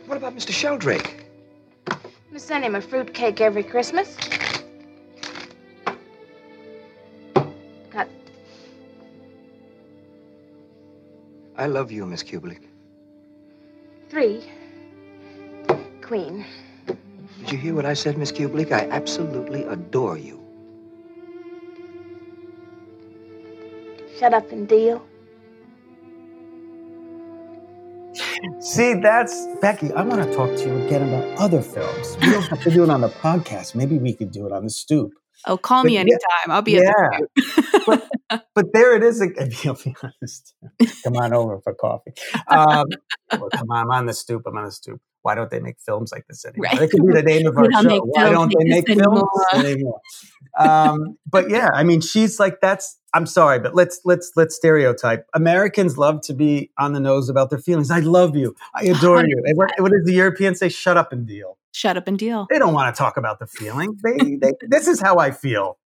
[0.06, 0.50] What about Mr.
[0.50, 1.24] Sheldrake?
[1.90, 4.16] I send him a fruitcake every Christmas.
[11.66, 12.60] I love you, Miss Kubelik.
[14.08, 14.44] three.
[16.00, 16.44] Queen.
[17.40, 18.70] Did you hear what I said, Miss Kubelik?
[18.70, 20.38] I absolutely adore you.
[24.20, 25.02] Shut up and deal.
[28.60, 29.92] See, that's Becky.
[29.92, 32.16] I want to talk to you again about other films.
[32.20, 33.74] We don't have to do it on the podcast.
[33.74, 35.10] Maybe we could do it on the stoop.
[35.48, 36.46] oh, call But me yeah- anytime.
[36.46, 37.26] I'll be at the
[37.88, 37.96] Yeah.
[38.28, 39.20] But there it is.
[39.66, 40.54] I'll be honest.
[41.04, 42.12] Come on over for coffee.
[42.48, 42.86] Um,
[43.32, 44.42] well, come on, I'm on the stoop.
[44.46, 45.00] I'm on the stoop.
[45.22, 46.64] Why don't they make films like this anymore?
[46.64, 46.78] Right.
[46.78, 48.00] That could be the name of our show.
[48.04, 49.22] Why don't they make films
[49.52, 50.00] anymore.
[50.56, 52.96] um, but yeah, I mean, she's like that's.
[53.12, 55.26] I'm sorry, but let's let's let's stereotype.
[55.34, 57.90] Americans love to be on the nose about their feelings.
[57.90, 58.54] I love you.
[58.74, 59.42] I adore you.
[59.44, 60.68] And what, does the Europeans say?
[60.68, 61.58] Shut up and deal.
[61.72, 62.46] Shut up and deal.
[62.50, 64.00] They don't want to talk about the feelings.
[64.02, 65.78] They, they this is how I feel.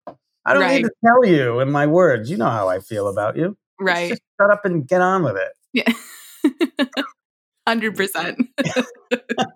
[0.45, 0.81] I don't Right.
[0.81, 2.29] need to tell you in my words.
[2.31, 3.57] You know how I feel about you.
[3.79, 4.09] Right.
[4.09, 5.51] Just shut up and get on with it.
[5.73, 5.93] Yeah.
[7.67, 8.47] 100%.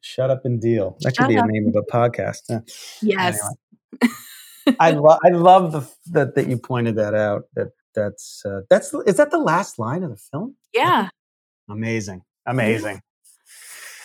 [0.00, 0.96] Shut up and deal.
[1.00, 2.62] That could Shut be a name of a podcast.
[3.02, 3.38] Yes.
[4.78, 5.18] I love.
[5.24, 7.42] I love the that that you pointed that out.
[7.54, 10.56] That that's uh, that's is that the last line of the film?
[10.72, 11.08] Yeah.
[11.68, 12.22] Amazing.
[12.46, 13.02] Amazing.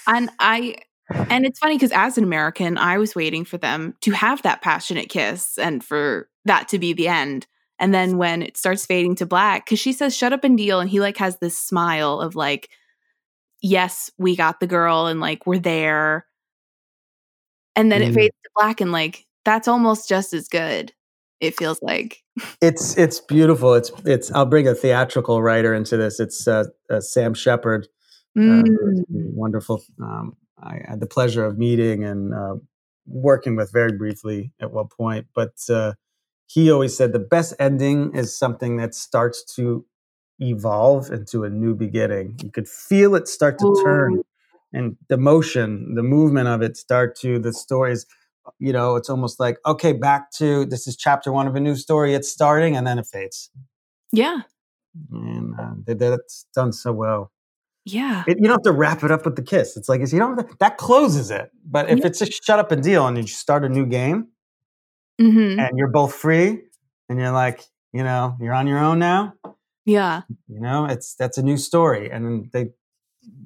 [0.08, 0.76] And I
[1.10, 4.62] and it's funny because as an American, I was waiting for them to have that
[4.62, 7.48] passionate kiss and for that to be the end.
[7.78, 10.80] And then when it starts fading to black, because she says, shut up and deal.
[10.80, 12.70] And he like has this smile of like,
[13.62, 16.26] yes, we got the girl and like we're there.
[17.76, 18.08] And then Mm.
[18.08, 20.94] it fades to black and like that's almost just as good.
[21.42, 22.24] It feels like.
[22.62, 23.74] It's it's beautiful.
[23.74, 24.32] It's it's.
[24.32, 26.20] I'll bring a theatrical writer into this.
[26.20, 27.88] It's uh, uh, Sam Shepard,
[28.38, 29.04] uh, Mm.
[29.10, 29.82] wonderful.
[30.02, 32.56] Um, I had the pleasure of meeting and uh,
[33.08, 35.94] working with very briefly at one point, but uh,
[36.48, 39.86] he always said the best ending is something that starts to
[40.40, 42.40] evolve into a new beginning.
[42.44, 44.22] You could feel it start to turn,
[44.74, 48.06] and the motion, the movement of it start to the stories.
[48.60, 51.76] You know, it's almost like okay, back to this is chapter one of a new
[51.76, 52.14] story.
[52.14, 53.50] It's starting, and then it fades,
[54.12, 54.42] Yeah.
[55.12, 57.32] and uh, that- that's done so well.
[57.86, 58.24] Yeah.
[58.28, 59.78] It, you don't have to wrap it up with the kiss.
[59.78, 61.52] It's like you don't have to, that closes it.
[61.66, 62.08] But if Yeah.
[62.08, 64.28] it's just shut up and deal, and you start a new game,
[65.20, 66.62] hmm and you're both free,
[67.10, 67.64] and you're like,
[67.94, 69.34] you know, you're on your own now.
[69.86, 70.24] Yeah.
[70.48, 72.72] You know, it's that's a new story, and they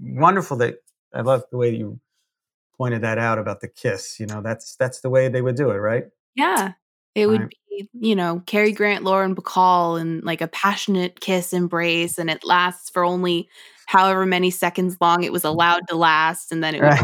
[0.02, 0.76] wonderful that
[1.14, 2.00] I love the way you
[2.78, 4.20] pointed that out about the kiss.
[4.20, 6.06] You know, that's that's the way they would do it, right?
[6.36, 6.74] Yeah.
[7.16, 7.54] It would Right.
[7.70, 12.44] be, you know, Cary Grant, Lauren Bacall, and like a passionate kiss embrace, and it
[12.46, 13.50] lasts for only
[13.90, 17.02] however many seconds long it was allowed to last, and then it Right.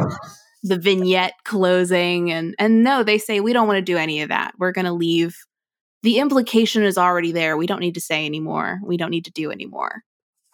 [0.62, 4.30] the vignette closing, and and no, they say we don't want to do any of
[4.30, 4.54] that.
[4.60, 5.36] We're going to leave.
[6.04, 7.58] The implication is already there.
[7.58, 8.80] We don't need to say anymore.
[8.86, 10.04] We don't need to do anymore.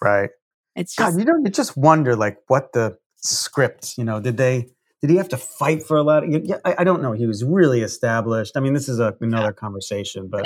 [0.02, 0.30] right.
[0.74, 1.44] It's just God, you don't.
[1.44, 3.98] You just wonder, like, what the script.
[3.98, 4.70] You know, did they?
[5.02, 6.24] Did he have to fight for a lot?
[6.24, 7.12] Of, yeah, I, I don't know.
[7.12, 8.56] He was really established.
[8.56, 10.46] I mean, this is a, another conversation, but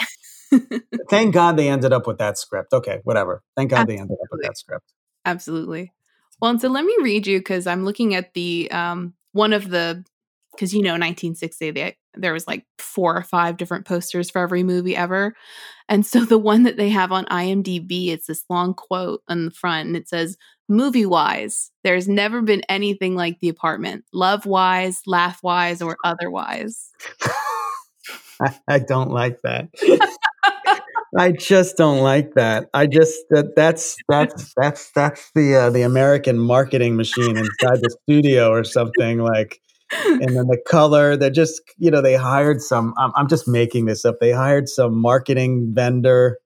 [1.12, 2.74] thank God they ended up with that script.
[2.74, 3.44] Okay, whatever.
[3.56, 4.92] Thank God they ended up with that script.
[5.26, 5.92] Absolutely.
[6.42, 9.70] Well, and so let me read you because I'm looking at the um one of
[9.70, 10.04] the
[10.52, 14.64] because you know 1960 they, there was like four or five different posters for every
[14.64, 15.36] movie ever,
[15.90, 19.52] and so the one that they have on IMDb it's this long quote on the
[19.52, 25.00] front and it says movie wise there's never been anything like the apartment love wise
[25.06, 26.90] laugh wise or otherwise
[28.42, 29.70] I, I don't like that.
[31.18, 32.70] I just don't like that.
[32.74, 37.96] I just that that's that's that's that's the uh, the American marketing machine inside the
[38.04, 39.60] studio or something like.
[39.92, 42.94] And then the color, they're just you know they hired some.
[42.98, 44.16] I'm, I'm just making this up.
[44.20, 46.40] They hired some marketing vendor.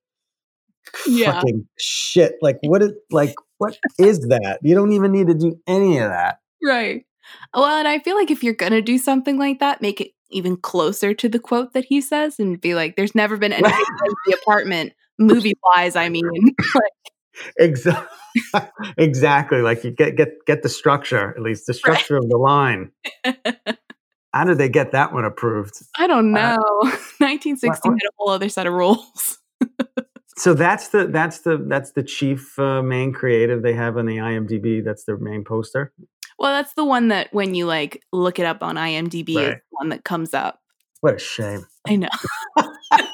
[1.07, 1.33] Yeah.
[1.33, 2.33] Fucking shit!
[2.41, 4.59] Like what is like what is that?
[4.61, 6.39] You don't even need to do any of that.
[6.61, 7.05] right
[7.53, 10.55] well and i feel like if you're gonna do something like that make it even
[10.57, 13.71] closer to the quote that he says and be like there's never been anything
[14.01, 16.23] like the apartment movie wise i mean
[17.57, 18.07] Exactly.
[18.97, 19.61] exactly.
[19.61, 22.91] Like you get get get the structure at least the structure of the line.
[24.33, 25.75] How did they get that one approved?
[25.97, 26.79] i don't Uh, know
[27.19, 29.37] 1960 what- had a whole other set of rules
[30.37, 34.17] So that's the that's the that's the chief uh, main creative they have on the
[34.17, 34.83] IMDb.
[34.83, 35.91] That's their main poster.
[36.39, 39.55] Well that's the one that when you like look it up on imdb Right.
[39.57, 40.59] the one that comes up
[41.01, 41.65] What a shame.
[41.87, 42.09] i know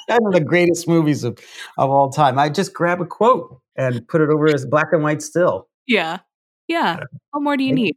[0.08, 1.38] One of the greatest movies of,
[1.78, 2.38] of all time.
[2.40, 5.68] I just grab a quote and put it over as black and white still.
[5.88, 6.20] yeah
[6.68, 7.00] yeah
[7.32, 7.96] what more do you need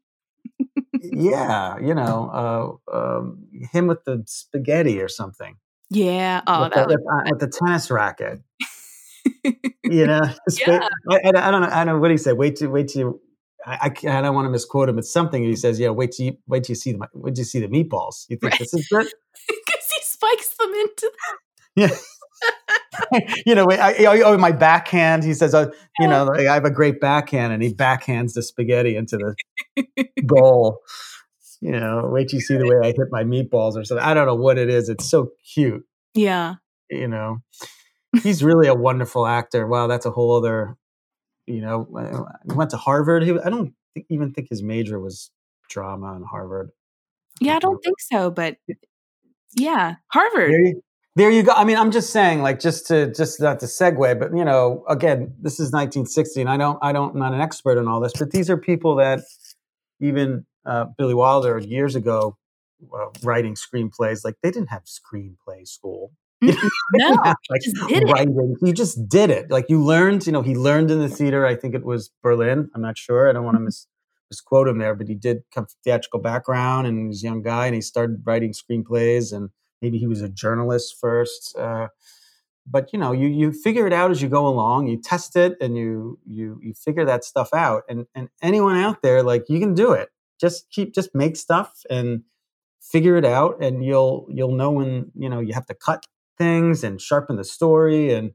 [1.00, 5.56] yeah, you know, uh, um, him with the spaghetti or something.
[5.90, 8.40] yeah oh with, that the, with, uh, with the tennis racket.
[9.84, 10.20] you know,
[10.66, 10.88] Yeah.
[11.10, 11.68] I, I, I don't know.
[11.70, 12.36] I don't know what he said.
[12.36, 13.20] Wait till wait till
[13.66, 14.98] I, I, I don't want to misquote him.
[14.98, 15.78] It's something he says.
[15.80, 18.26] Yeah, wait till you, wait till you see the wait till you see the meatballs.
[18.28, 18.58] You think Right.
[18.60, 19.06] this is good?
[19.48, 21.10] because he spikes them into
[21.76, 23.20] Yeah.
[23.46, 25.24] you know, wait, I, oh, oh, my backhand.
[25.24, 28.42] He says, oh, you know, like, I have a great backhand, and he backhands the
[28.42, 30.78] spaghetti into the goal.
[31.60, 34.04] You know, wait till you see the way I hit my meatballs or something.
[34.04, 34.88] I don't know what it is.
[34.88, 35.84] It's so cute.
[36.14, 36.54] yeah
[36.90, 37.36] you know
[38.22, 40.74] he's really a wonderful actor wow that's a whole other
[41.48, 43.22] you know uh, he went to harvard.
[43.22, 45.30] He, i don't think, even think his major was
[45.68, 46.70] drama in harvard.
[47.40, 48.56] Yeah i don't think so but
[49.54, 49.96] yeah.
[50.08, 50.82] harvard there you,
[51.16, 51.52] there you go.
[51.52, 54.84] I mean i'm just saying like just to just not to segue but you know
[54.88, 58.00] again this is 1960 and i don't i don't i'm not an expert on all
[58.00, 59.20] this but these are people that
[60.00, 62.36] even uh, billy wilder years ago
[62.94, 66.12] uh, writing screenplays like they didn't have screenplay school.
[66.42, 66.56] no
[66.92, 68.16] Yeah, like just did it.
[68.16, 68.56] writing.
[68.62, 69.50] You just did it.
[69.50, 71.46] Like you learned, you know, he learned in the theater.
[71.46, 72.70] I think it was Berlin.
[72.74, 73.28] I'm not sure.
[73.28, 73.86] I don't want to mis-
[74.30, 77.42] misquote him there, but he did come from theatrical background and he was a young
[77.42, 79.50] guy and he started writing screenplays and
[79.82, 81.56] maybe he was a journalist first.
[81.56, 81.88] Uh,
[82.66, 84.88] but you know, you you figure it out as you go along.
[84.88, 87.84] You test it and you you you figure that stuff out.
[87.88, 90.10] And and anyone out there, like you can do it.
[90.40, 92.22] Just keep just make stuff and
[92.80, 96.04] figure it out, and you'll you'll know when you know you have to cut
[96.38, 98.12] things and sharpen the story.
[98.12, 98.32] And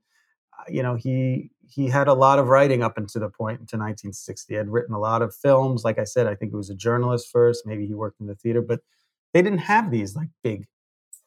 [0.57, 3.77] uh, you know, he he had a lot of writing up until the point into
[3.77, 4.53] 1960.
[4.53, 5.83] He had written a lot of films.
[5.83, 7.65] Like I said, I think he was a journalist first.
[7.65, 8.81] Maybe he worked in the theater, but
[9.33, 10.67] they didn't have these like big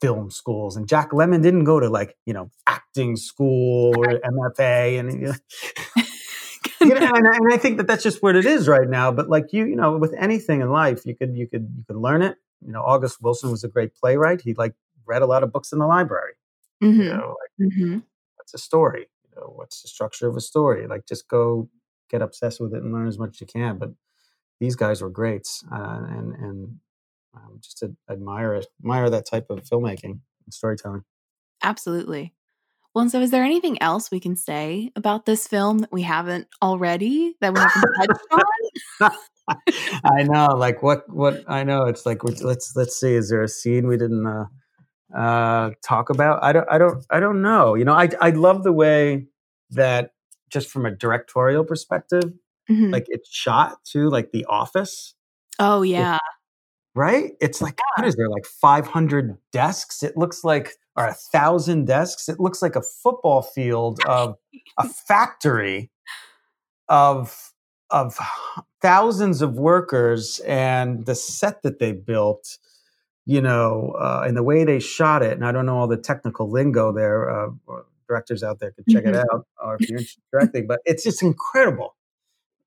[0.01, 0.77] film schools.
[0.77, 5.27] And Jack Lemmon didn't go to like you know acting school or MFA, and you
[5.97, 6.05] know,
[6.81, 9.11] you know, and, I, and I think that that's just what it is right now.
[9.11, 11.97] But like you, you know, with anything in life, you could you could you could
[11.97, 12.37] learn it.
[12.64, 14.41] You know, August Wilson was a great playwright.
[14.43, 14.74] He like
[15.07, 16.33] read a lot of books in the library.
[16.83, 17.01] Mm-hmm.
[17.01, 17.99] You know, like Mm-hmm.
[18.37, 19.07] what's a story?
[19.24, 20.87] You know, what's the structure of a story?
[20.87, 21.68] Like just go
[22.11, 23.79] get obsessed with it and learn as much as you can.
[23.79, 23.91] But
[24.61, 26.79] these guys were greats, uh, and and
[27.35, 31.05] um, just admire it, admire that type of filmmaking and storytelling.
[31.62, 32.35] Absolutely.
[32.95, 36.03] Well, and so is there anything else we can say about this film that we
[36.03, 38.43] haven't already that we haven't touched
[39.01, 39.11] on?
[40.05, 41.85] I know, like what what I know.
[41.85, 43.14] It's like let's let's see.
[43.14, 44.47] Is there a scene we didn't uh,
[45.14, 46.42] uh, talk about?
[46.42, 47.74] I don't I don't I don't know.
[47.74, 49.26] You know, I I love the way
[49.70, 50.12] that
[50.50, 52.32] just from a directorial perspective,
[52.70, 52.92] Mhm.
[52.92, 55.14] like it's shot to like The Office.
[55.59, 56.18] oh yeah.
[56.94, 57.32] right?
[57.40, 60.02] It's like what is there like 500 desks?
[60.02, 62.28] It looks like or a thousand desks.
[62.28, 64.36] It looks like a football field of
[64.78, 65.90] a factory
[66.88, 67.52] of
[67.90, 68.18] of
[68.82, 72.59] thousands of workers and the set that they built.
[73.27, 75.97] You know, uh, and the way they shot it, and I don't know all the
[75.97, 77.29] technical lingo there.
[77.29, 77.51] Uh,
[78.09, 79.24] directors out there could check it Mhm.
[79.33, 81.97] out, or if you're interested directing, but it's just incredible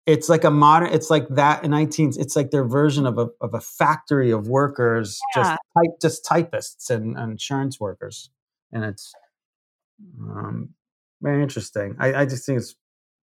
[0.10, 3.28] it's like a modern it's like that in 19 it's like their version of a,
[3.41, 5.43] of a factory of workers Yeah.
[5.43, 8.32] just type just typists and, and insurance workers
[8.72, 9.14] and it's
[10.20, 10.70] um,
[11.22, 12.76] very interesting I, I just think it's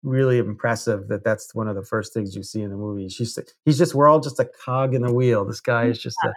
[0.03, 3.39] really impressive that that's one of the first things you see in the movie she's
[3.64, 6.33] he's just we're all just a cog in the wheel this guy is just a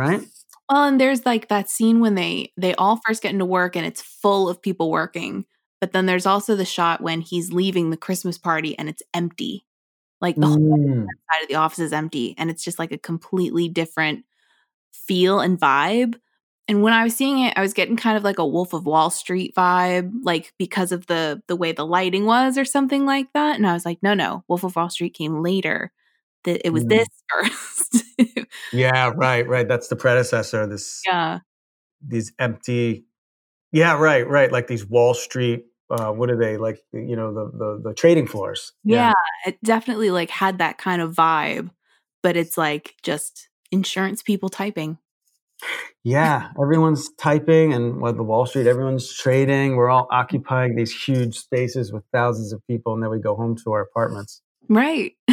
[0.00, 0.22] right
[0.70, 3.86] Well, and there's like that scene when they they all first get into work and
[3.86, 5.44] it's full of people working.
[5.80, 9.64] But then there's also the shot when he's leaving the Christmas party and it's empty.
[10.20, 12.98] Like the whole Mm, side of the office is empty and it's just like a
[12.98, 14.24] completely different
[14.92, 16.16] feel and vibe.
[16.68, 18.86] And when I was seeing it, I was getting kind of like a Wolf of
[18.86, 23.32] Wall Street vibe, like because of the the way the lighting was or something like
[23.34, 23.56] that.
[23.56, 25.92] And I was like, no, no, Wolf of Wall Street came later.
[26.44, 26.88] That it was Mm.
[26.88, 28.04] this first.
[28.72, 31.38] yeah right right that's the predecessor this yeah.
[32.06, 33.04] these empty
[33.72, 37.50] yeah right right like these wall street uh what are they like you know the
[37.56, 39.12] the, the trading floors yeah
[39.46, 41.70] it definitely like had that kind of vibe
[42.22, 44.98] but it's like just insurance people typing
[46.04, 51.38] yeah everyone's typing and what the wall street everyone's trading we're all occupying these huge
[51.38, 55.12] spaces with thousands of people and then we go home to our apartments right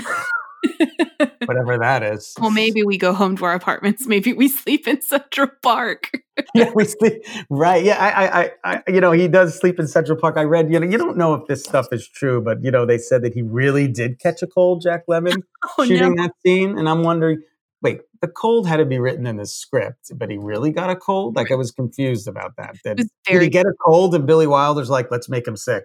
[1.46, 5.02] whatever that is well maybe we go home to our apartments maybe we sleep in
[5.02, 6.12] central park
[6.56, 9.88] yeah we sleep right yeah I, I i i you know he does sleep in
[9.88, 12.64] central park i read you know you don't know if this stuff is true but
[12.64, 15.38] you know they said that he really did catch a cold jack lemmon
[15.80, 17.42] oh shooting no that scene, and I'm wondering,
[17.82, 20.96] wait, the cold had to be written in the script, but he really got a
[20.96, 21.36] cold?
[21.36, 22.76] Like I was confused about that.
[22.84, 24.16] Did, did he get a cold?
[24.16, 25.84] And Billy Wilder's like, let's make him sick.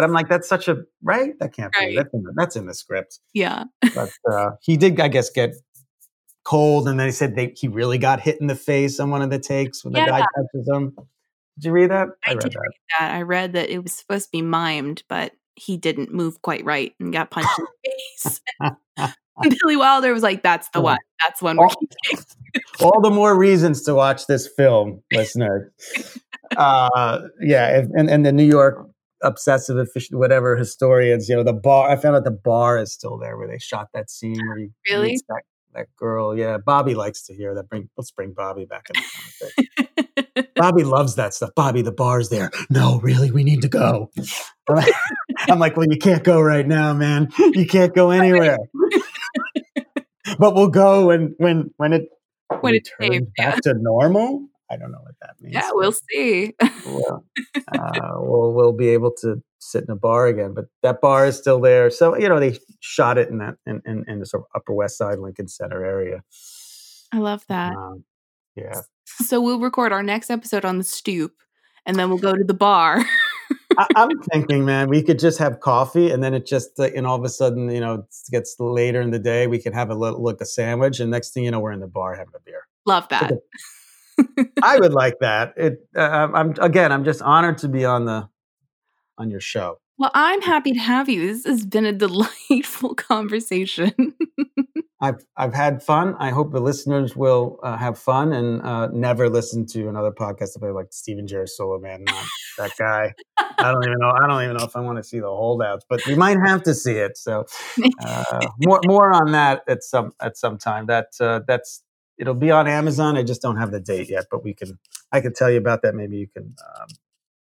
[0.00, 1.38] But I'm like, that's such a right.
[1.40, 1.90] That can't Right.
[1.90, 1.96] be.
[1.96, 3.18] That's in the, that's in the script.
[3.34, 5.50] yeah But uh, he did, I guess, get
[6.44, 9.20] cold, and then he said they, he really got hit in the face on one
[9.20, 10.26] of the takes when the guy Yeah.
[10.36, 10.96] touches him.
[11.58, 12.08] Did you read that?
[12.26, 12.72] I read did that.
[12.98, 16.64] that i read that it was supposed to be mimed but he didn't move quite
[16.64, 17.90] right and got punched in the
[18.22, 18.40] face
[19.42, 22.24] And billy wilder was like that's the one that's one keeping
[22.80, 25.70] all the more reasons to watch this film, listeners.
[26.56, 28.89] uh, yeah, and and the New York
[29.22, 31.90] obsessive efficient whatever historians, you know, the bar.
[31.90, 34.68] I found out the bar is still there where they shot that scene where he
[34.90, 35.08] Really?
[35.10, 35.42] meets that,
[35.74, 36.36] that girl.
[36.36, 37.68] Yeah, Bobby likes to hear that.
[37.68, 39.02] Bring let's bring Bobby back in
[39.76, 40.46] the.
[40.56, 41.50] Bobby loves that stuff.
[41.56, 42.50] Bobby, the bar's there.
[42.68, 44.10] No, really, we need to go.
[45.48, 47.28] I'm like, well, you can't go right now, man.
[47.38, 48.58] You can't go anywhere.
[50.38, 52.08] but we'll go when when when it
[52.60, 53.50] When it's returns safe, yeah.
[53.52, 54.46] back to normal.
[54.70, 55.54] I don't know what that means.
[55.54, 56.54] yeah we'll see
[56.86, 57.24] Well,
[57.72, 61.36] uh, we'll we'll be able to sit in a bar again, but that bar is
[61.36, 61.90] still there.
[61.90, 64.72] So you know they shot it in that in in, in the sort of Upper
[64.72, 66.22] West Side, Lincoln Center area.
[67.12, 68.04] i love that Um,
[68.56, 71.32] yeah, So we'll record our next episode on the stoop
[71.86, 73.04] and then we'll go to the bar.
[73.78, 77.06] I, I'm thinking, man, we could just have coffee, and then it just, uh, and
[77.06, 79.46] all of a sudden, you know, it gets later in the day.
[79.46, 81.80] We can have a little look a sandwich, and next thing you know, we're in
[81.80, 82.66] the bar having a beer.
[82.86, 83.32] Love that.
[84.62, 85.54] I would like that.
[85.56, 85.88] It.
[85.96, 86.92] Uh, I'm again.
[86.92, 88.28] I'm just honored to be on the
[89.18, 89.78] on your show.
[89.98, 91.26] Well, I'm happy to have you.
[91.26, 94.14] This has been a delightful conversation.
[95.02, 96.14] I've I've had fun.
[96.18, 100.56] I hope the listeners will uh, have fun and uh, never listen to another podcast
[100.56, 102.04] about like Stephen Girasuolo, man.
[102.04, 102.24] Not
[102.58, 103.14] that guy.
[103.38, 104.10] I don't even know.
[104.10, 106.62] I don't even know if I want to see the holdouts, but we might have
[106.64, 107.16] to see it.
[107.16, 107.46] So
[108.04, 110.86] uh, more more on that at some at some time.
[110.86, 111.82] That uh, that's
[112.20, 113.16] it'll be on Amazon.
[113.16, 114.78] I just don't have the date yet, but we can.
[115.10, 115.94] I can tell you about that.
[115.94, 116.86] Maybe you can um,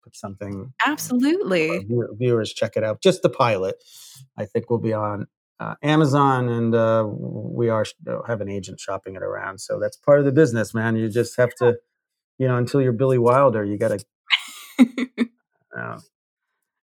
[0.04, 0.72] put something.
[0.84, 1.86] Absolutely.
[2.12, 3.02] Viewers, check it out.
[3.02, 3.82] Just the pilot.
[4.36, 5.26] I think will be on
[5.58, 9.60] uh, Amazon, and uh, we are uh, have an agent shopping it around.
[9.60, 10.96] So that's part of the business, man.
[10.96, 11.76] You just have to,
[12.38, 13.98] you know, until you're Billy Wilder, you got
[14.78, 15.26] to,
[15.76, 15.98] uh,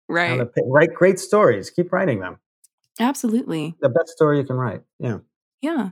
[0.10, 1.70] right, write great stories.
[1.70, 2.40] Keep writing them.
[3.00, 4.82] Absolutely, the best story you can write.
[5.00, 5.20] Yeah,
[5.62, 5.90] yeah.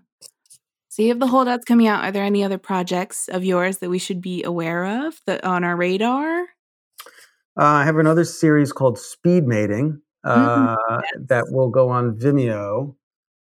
[0.91, 2.03] So you have the holdouts coming out.
[2.03, 5.63] Are there any other projects of yours that we should be aware of that on
[5.63, 6.41] our radar?
[7.57, 10.67] Uh, I have another series called Speed Mating mm-hmm.
[10.67, 11.27] uh, yes.
[11.29, 12.95] that will go on Vimeo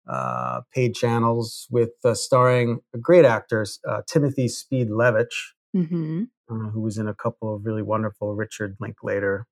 [0.09, 6.25] uh, paid channels with uh, starring great actors uh, Timothy Speed Levitch, mm-hmm.
[6.49, 9.49] Uh, who was in a couple of really wonderful Richard Linklater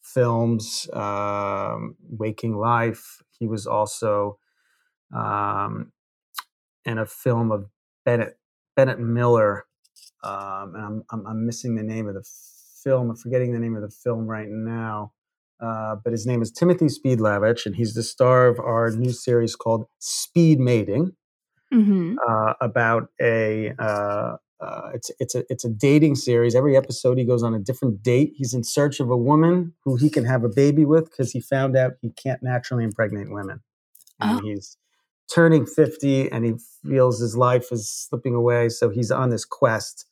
[0.00, 3.22] films, um, Waking Life.
[3.38, 4.38] He was also
[5.14, 5.92] um,
[6.84, 7.66] in a film of
[8.04, 8.38] Bennett
[8.76, 9.66] Bennett Miller,
[10.22, 12.24] um, and I'm, I'm, I'm missing the name of the
[12.82, 13.10] film.
[13.10, 15.12] I'm forgetting the name of the film right now.
[15.60, 19.12] Uh, but his name is Timothy Speed Levitch, and he's the star of our new
[19.12, 21.12] series called Speed Mating,
[21.72, 22.16] mm-hmm.
[22.28, 26.54] uh, about a uh, uh, it's it's a it's a dating series.
[26.54, 28.32] Every episode, he goes on a different date.
[28.36, 31.40] He's in search of a woman who he can have a baby with because he
[31.40, 33.60] found out he can't naturally impregnate women,
[34.20, 34.42] and oh.
[34.42, 34.76] he's
[35.32, 38.68] turning fifty, and he feels his life is slipping away.
[38.68, 40.06] So he's on this quest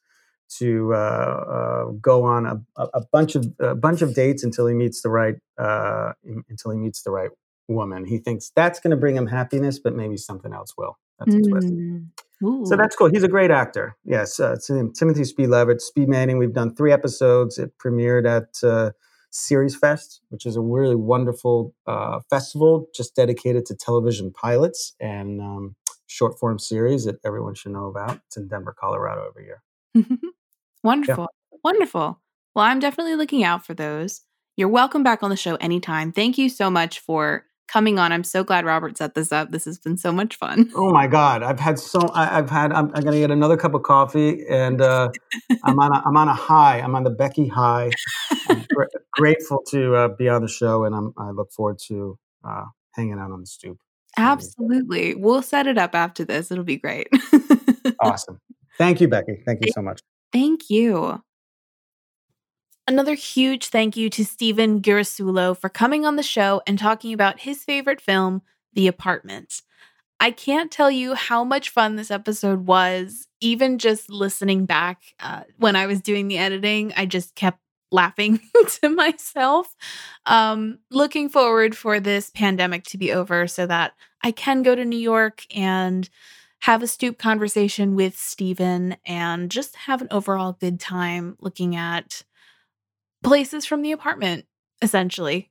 [0.58, 4.74] to uh, uh, go on a, a, bunch of a bunch of dates until he
[4.74, 6.12] meets the right uh,
[6.48, 7.30] until he meets the right
[7.68, 8.04] woman.
[8.04, 10.98] He thinks that's going to bring him happiness, but maybe something else will.
[11.18, 12.06] That's mm.
[12.66, 13.08] So that's cool.
[13.08, 13.96] He's a great actor.
[14.04, 14.66] Yes, uh, it's
[14.98, 16.38] Timothy Speed Levitch, Speed Mating.
[16.38, 17.56] We've done three episodes.
[17.58, 18.90] It premiered at uh,
[19.32, 25.40] Series Fest, which is a really wonderful uh, festival just dedicated to television pilots and
[25.40, 25.74] um,
[26.06, 28.20] short form series that everyone should know about.
[28.26, 29.62] It's in Denver, Colorado every year.
[30.84, 31.28] Wonderful.
[31.52, 31.58] Yeah.
[31.64, 32.20] Wonderful.
[32.54, 34.20] Well, I'm definitely looking out for those.
[34.56, 36.12] You're welcome back on the show anytime.
[36.12, 38.12] Thank you so much for coming on.
[38.12, 39.50] I'm so glad Robert set this up.
[39.50, 40.70] This has been so much fun.
[40.82, 41.42] Oh my God.
[41.42, 44.44] I've had so, I, have had, I'm, I'm going to get another cup of coffee
[44.48, 45.10] and uh,
[45.64, 46.80] I'm on a, I'm on a high.
[46.80, 47.90] I'm on the Becky high.
[48.48, 52.18] I'm gr- grateful to uh, be on the show and I'm, I look forward to
[52.44, 53.78] uh, hanging out on the stoop.
[54.16, 55.14] Absolutely.
[55.14, 56.50] We'll set it up after this.
[56.50, 57.08] It'll be great.
[58.00, 58.38] awesome.
[58.78, 59.42] Thank you, Becky.
[59.46, 60.00] Thank you so much.
[60.32, 61.22] Thank you.
[62.86, 67.40] Another huge thank you to Stephen Girasuolo for coming on the show and talking about
[67.40, 68.42] his favorite film,
[68.72, 69.62] The Apartment.
[70.18, 73.28] I can't tell you how much fun this episode was.
[73.40, 77.58] Even just listening back uh, when I was doing the editing, I just kept
[77.92, 78.40] laughing
[78.80, 79.76] to myself.
[80.26, 84.84] Um, looking forward for this pandemic to be over so that I can go to
[84.84, 86.08] New York and
[86.60, 92.22] have a stoop conversation with Stephen and just have an overall good time looking at
[93.22, 94.46] places from the apartment,
[94.80, 95.50] essentially.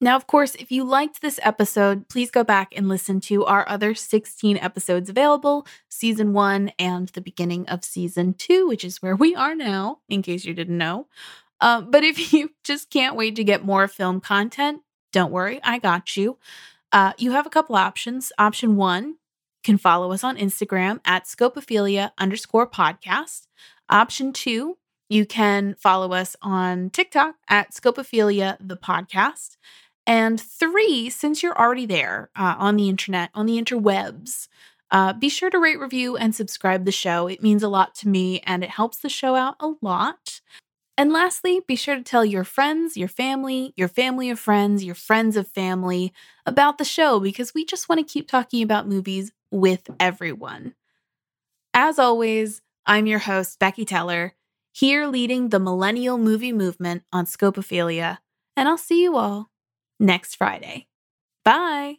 [0.00, 3.66] Now, of course, if you liked this episode, please go back and listen to our
[3.66, 9.16] other 16 episodes available, season one and the beginning of season two, which is where
[9.16, 11.06] we are now, in case you didn't know.
[11.62, 15.78] Uh, but if you just can't wait to get more film content, don't worry, I
[15.78, 16.36] got you.
[16.92, 18.32] Uh, you have a couple options.
[18.38, 19.16] Option one,
[19.64, 23.48] can follow us on Instagram at scopophilia underscore podcast.
[23.88, 24.76] Option two,
[25.08, 29.56] you can follow us on TikTok at scopophilia the podcast.
[30.06, 34.48] And three, since you're already there uh, on the internet, on the interwebs,
[34.90, 37.26] uh, be sure to rate, review, and subscribe the show.
[37.26, 40.40] It means a lot to me and it helps the show out a lot.
[40.96, 44.94] And lastly, be sure to tell your friends, your family, your family of friends, your
[44.94, 46.12] friends of family
[46.46, 50.74] about the show because we just want to keep talking about movies with everyone.
[51.74, 54.34] As always, I'm your host, Becky Teller,
[54.76, 58.18] here leading the millennial movie movement on Scopophilia,
[58.54, 59.48] and I'll see you all
[59.98, 60.86] next Friday.
[61.46, 61.96] Bye.